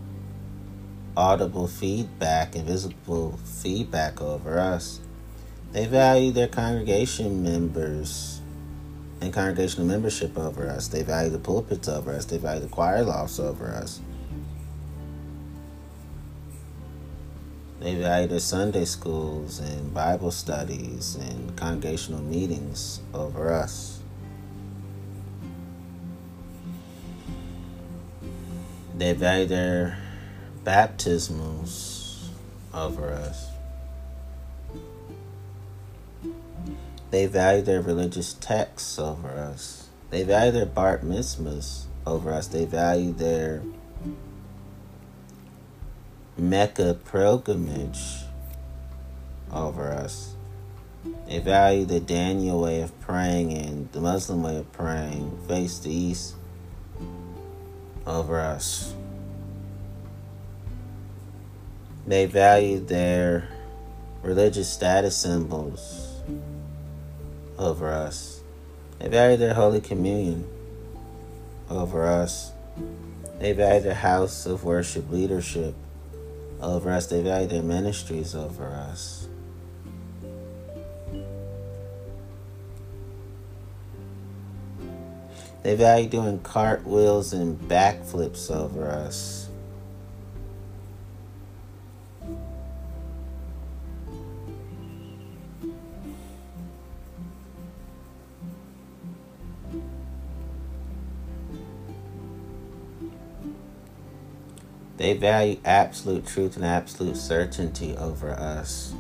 audible 1.17 1.67
feedback 1.67 2.55
and 2.55 2.65
visible 2.65 3.37
feedback 3.43 4.21
over 4.21 4.57
us. 4.57 5.01
They 5.73 5.85
value 5.85 6.31
their 6.31 6.47
congregation 6.47 7.43
members 7.43 8.38
and 9.21 9.33
congregational 9.33 9.85
membership 9.85 10.37
over 10.37 10.69
us. 10.69 10.87
They 10.87 11.03
value 11.03 11.29
the 11.29 11.39
pulpits 11.39 11.87
over 11.87 12.13
us. 12.13 12.25
They 12.25 12.37
value 12.37 12.61
the 12.61 12.67
choir 12.67 13.03
lofts 13.03 13.39
over 13.39 13.67
us. 13.67 13.99
They 17.79 17.95
value 17.95 18.27
their 18.27 18.39
Sunday 18.39 18.85
schools 18.85 19.59
and 19.59 19.93
Bible 19.93 20.31
studies 20.31 21.15
and 21.15 21.55
congregational 21.55 22.21
meetings 22.21 22.99
over 23.13 23.53
us. 23.53 24.01
They 28.97 29.13
value 29.13 29.45
their 29.45 29.97
baptismals 30.65 32.27
over 32.73 33.13
us. 33.13 33.47
They 37.11 37.25
value 37.25 37.63
their 37.63 37.81
religious 37.81 38.33
texts 38.33 38.99
over 38.99 39.29
us. 39.29 39.89
They 40.11 40.23
value 40.23 40.51
their 40.51 40.65
bar 40.65 40.99
mitzvahs 40.99 41.85
over 42.05 42.31
us. 42.31 42.47
They 42.47 42.65
value 42.65 43.13
their 43.13 43.63
Mecca 46.37 46.97
pilgrimage 47.11 48.23
over 49.51 49.91
us. 49.91 50.35
They 51.27 51.39
value 51.39 51.85
the 51.85 51.99
Daniel 51.99 52.61
way 52.61 52.81
of 52.81 52.97
praying 53.01 53.53
and 53.53 53.91
the 53.91 54.01
Muslim 54.01 54.43
way 54.43 54.57
of 54.57 54.71
praying, 54.71 55.39
face 55.47 55.79
the 55.79 55.91
east, 55.91 56.35
over 58.05 58.39
us. 58.39 58.93
They 62.05 62.25
value 62.25 62.79
their 62.79 63.49
religious 64.21 64.69
status 64.69 65.15
symbols 65.15 66.08
over 67.59 67.89
us. 67.89 68.41
They 68.99 69.09
value 69.09 69.37
their 69.37 69.53
Holy 69.53 69.81
Communion 69.81 70.47
over 71.69 72.05
us. 72.05 72.51
They 73.39 73.53
value 73.53 73.81
their 73.81 73.93
house 73.93 74.45
of 74.45 74.63
worship 74.63 75.09
leadership 75.09 75.75
over 76.61 76.91
us. 76.91 77.07
They 77.07 77.21
value 77.21 77.47
their 77.47 77.63
ministries 77.63 78.35
over 78.35 78.67
us. 78.67 79.27
They 85.63 85.75
value 85.75 86.07
doing 86.07 86.39
cartwheels 86.39 87.33
and 87.33 87.59
backflips 87.59 88.49
over 88.49 88.89
us. 88.89 89.48
They 104.99 105.13
value 105.13 105.61
absolute 105.63 106.27
truth 106.27 106.57
and 106.57 106.65
absolute 106.65 107.15
certainty 107.15 107.95
over 107.95 108.31
us. 108.31 108.93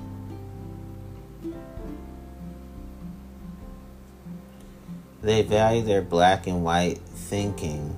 They 5.21 5.41
value 5.41 5.81
their 5.81 6.01
black 6.01 6.47
and 6.47 6.63
white 6.63 6.99
thinking 6.99 7.97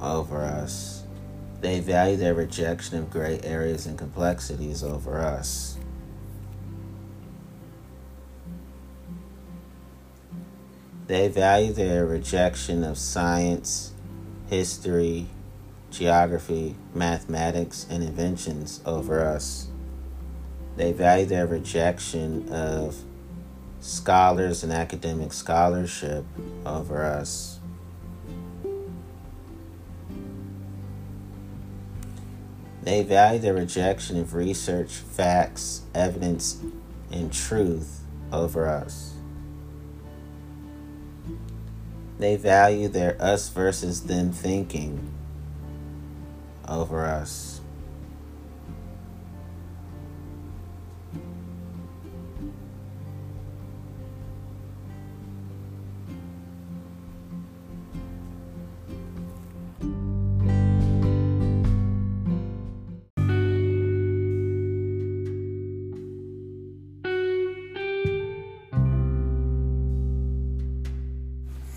over 0.00 0.38
us. 0.38 1.02
They 1.60 1.80
value 1.80 2.16
their 2.16 2.32
rejection 2.32 2.96
of 2.96 3.10
gray 3.10 3.38
areas 3.44 3.84
and 3.84 3.98
complexities 3.98 4.82
over 4.82 5.18
us. 5.20 5.76
They 11.06 11.28
value 11.28 11.74
their 11.74 12.06
rejection 12.06 12.82
of 12.82 12.96
science, 12.96 13.92
history, 14.48 15.26
geography, 15.90 16.76
mathematics, 16.94 17.86
and 17.90 18.02
inventions 18.02 18.80
over 18.86 19.24
us. 19.24 19.68
They 20.76 20.92
value 20.92 21.26
their 21.26 21.46
rejection 21.46 22.48
of 22.50 22.96
scholars 23.80 24.62
and 24.62 24.72
academic 24.72 25.32
scholarship 25.32 26.24
over 26.64 27.04
us. 27.04 27.58
They 32.82 33.02
value 33.02 33.40
their 33.40 33.54
rejection 33.54 34.18
of 34.18 34.34
research, 34.34 34.92
facts, 34.92 35.82
evidence, 35.94 36.62
and 37.12 37.32
truth 37.32 38.00
over 38.32 38.66
us. 38.66 39.14
They 42.18 42.36
value 42.36 42.88
their 42.88 43.20
us 43.20 43.48
versus 43.48 44.04
them 44.04 44.32
thinking 44.32 45.12
over 46.70 47.04
us. 47.04 47.60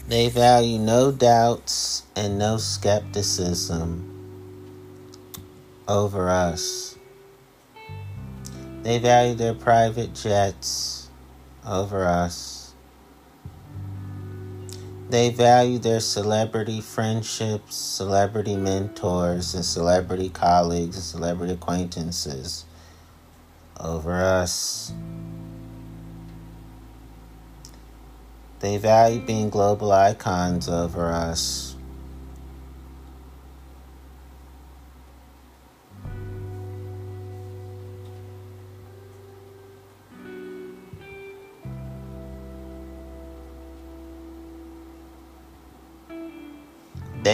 They 0.07 0.29
value 0.29 0.77
no 0.77 1.11
doubts 1.11 2.03
and 2.15 2.37
no 2.37 2.57
skepticism 2.57 4.12
over 5.87 6.29
us. 6.29 6.97
They 8.83 8.99
value 8.99 9.35
their 9.35 9.53
private 9.53 10.13
jets 10.13 11.09
over 11.65 12.05
us. 12.05 12.73
They 15.09 15.29
value 15.29 15.77
their 15.77 15.99
celebrity 15.99 16.81
friendships, 16.81 17.75
celebrity 17.75 18.55
mentors, 18.55 19.53
and 19.53 19.63
celebrity 19.63 20.29
colleagues 20.29 20.95
and 20.95 21.05
celebrity 21.05 21.53
acquaintances 21.53 22.65
over 23.79 24.23
us. 24.23 24.91
They 28.59 28.77
value 28.77 29.19
being 29.19 29.49
global 29.49 29.91
icons 29.91 30.67
over 30.69 31.11
us. 31.11 31.72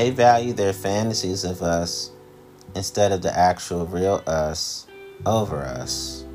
They 0.10 0.16
value 0.16 0.54
their 0.54 0.74
fantasies 0.74 1.44
of 1.44 1.62
us 1.62 2.10
instead 2.74 3.12
of 3.12 3.22
the 3.22 3.38
actual 3.38 3.86
real 3.86 4.24
us 4.26 4.88
over 5.24 5.62
us. 5.62 6.26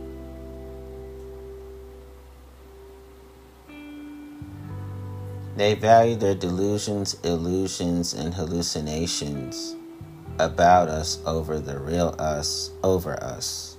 They 5.56 5.74
value 5.74 6.14
their 6.14 6.36
delusions, 6.36 7.14
illusions, 7.24 8.14
and 8.14 8.32
hallucinations 8.32 9.74
about 10.38 10.86
us 10.86 11.20
over 11.26 11.58
the 11.58 11.80
real 11.80 12.14
us 12.20 12.70
over 12.84 13.20
us. 13.24 13.73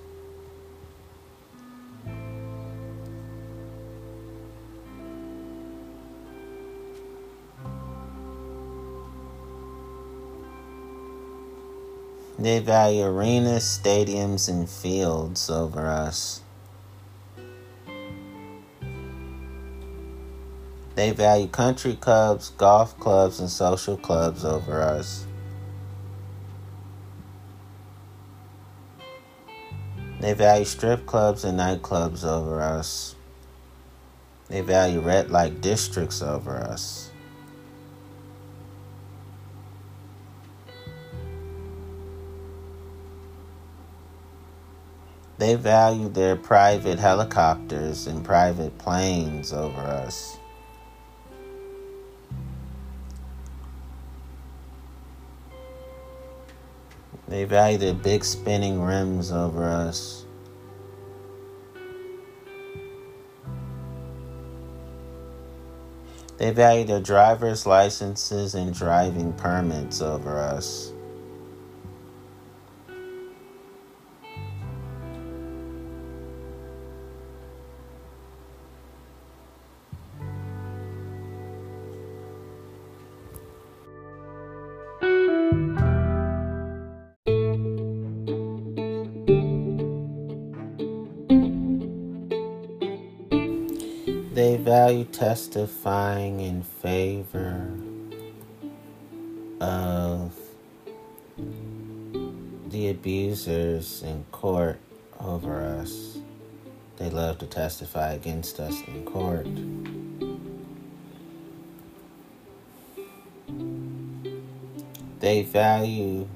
They 12.45 12.59
value 12.59 13.05
arenas, 13.05 13.63
stadiums, 13.63 14.47
and 14.47 14.69
fields 14.69 15.49
over 15.49 15.87
us. 15.87 16.41
They 20.93 21.09
value 21.09 21.47
country 21.47 21.95
clubs, 21.95 22.51
golf 22.51 22.99
clubs, 22.99 23.39
and 23.39 23.49
social 23.49 23.97
clubs 23.97 24.45
over 24.45 24.79
us. 24.83 25.25
They 30.19 30.33
value 30.33 30.65
strip 30.65 31.07
clubs 31.07 31.45
and 31.45 31.59
nightclubs 31.59 32.23
over 32.23 32.61
us. 32.61 33.15
They 34.49 34.61
value 34.61 34.99
red 34.99 35.31
light 35.31 35.61
districts 35.61 36.21
over 36.21 36.57
us. 36.57 37.04
They 45.45 45.53
value 45.53 46.09
their 46.09 46.35
private 46.35 46.97
helicopters 46.97 48.07
and 48.07 48.25
private 48.25 48.75
planes 48.79 49.53
over 49.53 49.79
us. 49.79 50.39
They 57.27 57.43
value 57.43 57.77
their 57.77 57.93
big 57.93 58.25
spinning 58.25 58.81
rims 58.81 59.31
over 59.31 59.65
us. 59.65 60.25
They 66.37 66.49
value 66.49 66.85
their 66.85 67.01
driver's 67.01 67.67
licenses 67.67 68.55
and 68.55 68.73
driving 68.73 69.31
permits 69.33 70.01
over 70.01 70.39
us. 70.39 70.94
Testifying 95.15 96.41
in 96.41 96.61
favor 96.61 97.71
of 99.61 100.37
the 102.67 102.89
abusers 102.89 104.03
in 104.03 104.25
court 104.33 104.77
over 105.21 105.63
us. 105.63 106.17
They 106.97 107.09
love 107.09 107.37
to 107.37 107.45
testify 107.45 108.11
against 108.11 108.59
us 108.59 108.81
in 108.87 109.05
court. 109.05 109.47
They 115.21 115.43
value 115.43 116.27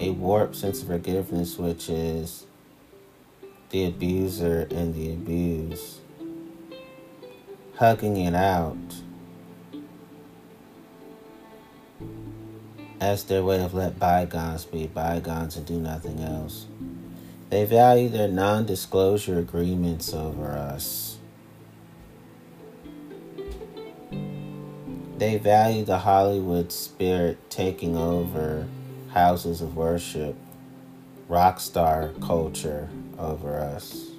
a 0.00 0.10
warped 0.10 0.56
sense 0.56 0.82
of 0.82 0.88
forgiveness, 0.88 1.56
which 1.56 1.88
is 1.88 2.46
the 3.70 3.86
abuser 3.86 4.66
and 4.72 4.92
the 4.92 5.12
abused 5.12 6.00
hugging 7.84 8.16
it 8.16 8.34
out 8.34 8.78
as 12.98 13.24
their 13.24 13.42
way 13.42 13.62
of 13.62 13.74
let 13.74 13.98
bygones 13.98 14.64
be 14.64 14.86
bygones 14.86 15.58
and 15.58 15.66
do 15.66 15.78
nothing 15.78 16.18
else. 16.20 16.64
They 17.50 17.66
value 17.66 18.08
their 18.08 18.28
non 18.28 18.64
disclosure 18.64 19.38
agreements 19.38 20.14
over 20.14 20.52
us. 20.52 21.18
They 25.18 25.36
value 25.36 25.84
the 25.84 25.98
Hollywood 25.98 26.72
spirit 26.72 27.50
taking 27.50 27.98
over 27.98 28.66
houses 29.10 29.60
of 29.60 29.76
worship, 29.76 30.36
rock 31.28 31.60
star 31.60 32.12
culture 32.22 32.88
over 33.18 33.58
us. 33.60 34.13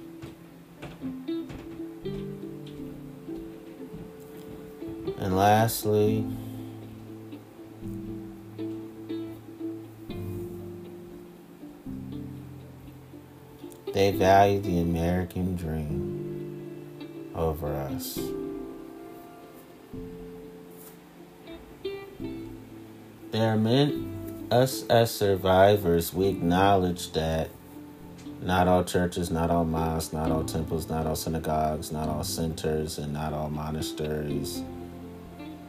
And 5.36 5.42
lastly, 5.42 6.24
they 13.92 14.12
value 14.12 14.60
the 14.62 14.80
American 14.80 15.54
dream 15.54 17.32
over 17.34 17.70
us. 17.74 18.18
There 23.30 23.52
are 23.52 23.58
men, 23.58 24.46
us 24.50 24.84
as 24.84 25.10
survivors, 25.14 26.14
we 26.14 26.28
acknowledge 26.28 27.12
that 27.12 27.50
not 28.40 28.68
all 28.68 28.84
churches, 28.84 29.30
not 29.30 29.50
all 29.50 29.66
mosques, 29.66 30.14
not 30.14 30.32
all 30.32 30.44
temples, 30.44 30.88
not 30.88 31.06
all 31.06 31.14
synagogues, 31.14 31.92
not 31.92 32.08
all 32.08 32.24
centers, 32.24 32.96
and 32.96 33.12
not 33.12 33.34
all 33.34 33.50
monasteries 33.50 34.62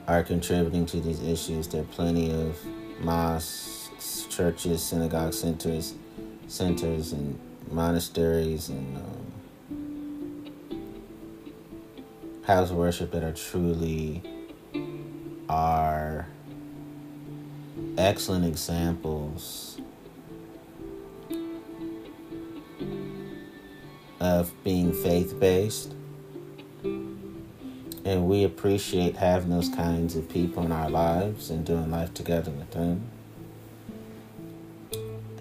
are 0.08 0.24
contributing 0.24 0.86
to 0.86 1.02
these 1.02 1.22
issues. 1.22 1.68
There 1.68 1.82
are 1.82 1.86
plenty 1.86 2.32
of 2.32 2.58
mosques, 3.02 4.26
churches, 4.30 4.82
synagogue 4.82 5.34
centers, 5.34 5.96
centers, 6.48 7.12
and 7.12 7.40
monasteries 7.70 8.70
and 8.70 8.98
um, 8.98 9.28
houses 12.46 12.72
of 12.72 12.78
worship 12.78 13.12
that 13.12 13.24
are 13.24 13.34
truly 13.34 14.24
are 15.50 16.28
excellent 17.98 18.46
examples 18.46 19.82
of 24.20 24.52
being 24.64 24.94
faith 24.94 25.38
based 25.40 25.94
and 28.08 28.26
we 28.26 28.46
appreciate 28.46 29.18
having 29.18 29.50
those 29.50 29.68
kinds 29.68 30.16
of 30.16 30.30
people 30.30 30.64
in 30.64 30.72
our 30.72 30.90
lives 30.90 31.50
and 31.50 31.66
doing 31.66 31.92
life 31.92 32.14
together 32.14 32.52
with 32.52 32.72
them. 32.72 33.02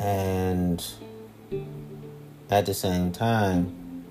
And 0.00 0.84
at 2.50 2.66
the 2.66 2.74
same 2.74 3.12
time, 3.12 4.04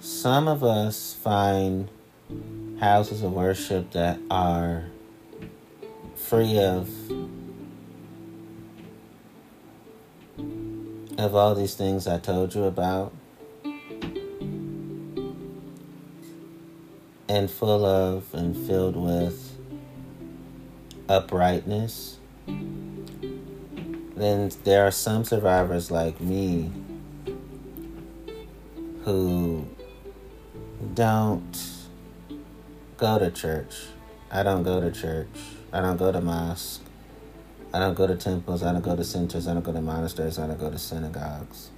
some 0.00 0.48
of 0.48 0.64
us 0.64 1.14
find 1.14 1.88
houses 2.80 3.22
of 3.22 3.32
worship 3.32 3.92
that 3.92 4.18
are 4.28 4.86
free 6.16 6.58
of 6.58 6.90
of 11.16 11.34
all 11.34 11.54
these 11.54 11.74
things 11.74 12.08
I 12.08 12.18
told 12.18 12.56
you 12.56 12.64
about 12.64 13.12
and 17.28 17.50
full 17.50 17.84
of 17.84 18.32
and 18.32 18.56
filled 18.66 18.96
with 18.96 19.56
uprightness, 21.08 22.18
then 24.16 24.50
there 24.64 24.86
are 24.86 24.90
some 24.90 25.24
survivors 25.24 25.90
like 25.90 26.20
me 26.20 26.72
who 29.04 29.66
don't 30.94 31.78
go 32.96 33.18
to 33.18 33.30
church. 33.30 33.74
I 34.30 34.42
don't 34.42 34.62
go 34.62 34.80
to 34.80 34.90
church. 34.90 35.28
I 35.72 35.80
don't 35.80 35.96
go 35.96 36.12
to 36.12 36.20
mosque. 36.20 36.82
I 37.72 37.78
don't 37.78 37.94
go 37.94 38.06
to 38.06 38.16
temples. 38.16 38.62
I 38.62 38.72
don't 38.72 38.84
go 38.84 38.96
to 38.96 39.04
centers. 39.04 39.46
I 39.46 39.54
don't 39.54 39.62
go 39.62 39.72
to 39.72 39.80
monasteries. 39.80 40.38
I 40.38 40.46
don't 40.46 40.58
go 40.58 40.70
to 40.70 40.78
synagogues. 40.78 41.70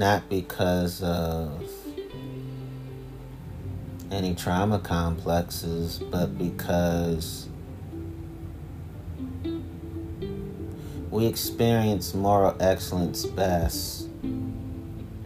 Not 0.00 0.30
because 0.30 1.02
of 1.02 1.62
any 4.10 4.34
trauma 4.34 4.78
complexes, 4.78 5.98
but 5.98 6.38
because 6.38 7.50
we 11.10 11.26
experience 11.26 12.14
moral 12.14 12.56
excellence 12.60 13.26
best 13.26 14.08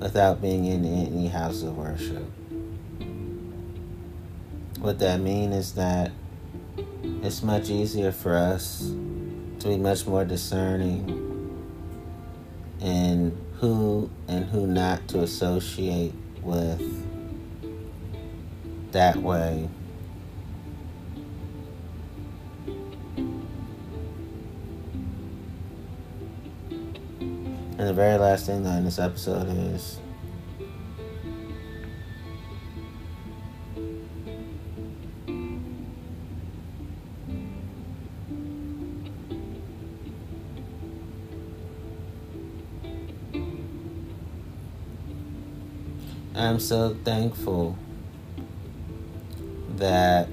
without 0.01 0.43
being 0.43 0.65
in 0.65 0.85
any 0.85 1.29
house 1.29 1.63
of 1.63 1.79
worship. 1.79 2.29
What 4.81 4.99
that 4.99 5.21
means 5.21 5.55
is 5.55 5.73
that 5.75 6.11
it's 7.23 7.45
much 7.45 7.71
easier 7.71 8.11
for 8.11 8.35
us 8.35 8.81
to 9.61 9.69
be 9.69 9.77
much 9.77 10.05
more 10.05 10.25
discerning 10.25 11.21
in 12.81 13.44
who 13.65 14.11
and 14.29 14.45
who 14.47 14.67
not 14.67 15.09
to 15.09 15.23
associate 15.23 16.13
with 16.43 16.83
that 18.93 19.17
way. 19.17 19.69
And 27.77 27.89
the 27.89 27.95
very 27.95 28.19
last 28.19 28.45
thing 28.47 28.67
in 28.67 28.85
this 28.85 28.99
episode 28.99 29.49
is 29.49 29.99
I'm 46.55 46.61
so 46.61 46.97
thankful 47.03 47.77
that 49.71 50.29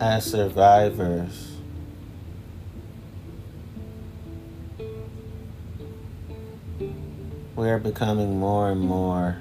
as 0.00 0.24
survivors, 0.24 1.56
we 7.56 7.68
are 7.68 7.80
becoming 7.80 8.38
more 8.38 8.70
and 8.70 8.80
more 8.80 9.38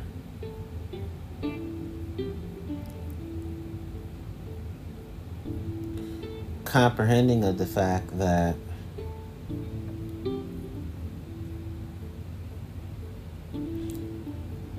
comprehending 6.72 7.44
of 7.44 7.58
the 7.58 7.66
fact 7.66 8.18
that 8.18 8.56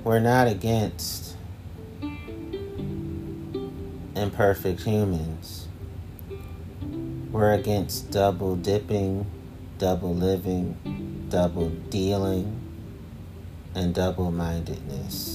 we're 0.03 0.19
not 0.19 0.47
against 0.47 1.35
imperfect 4.15 4.81
humans. 4.81 5.67
We're 7.31 7.53
against 7.53 8.09
double 8.09 8.55
dipping, 8.55 9.27
double 9.77 10.15
living, 10.15 11.27
double 11.29 11.69
dealing, 11.69 12.59
and 13.75 13.93
double 13.93 14.31
mindedness. 14.31 15.32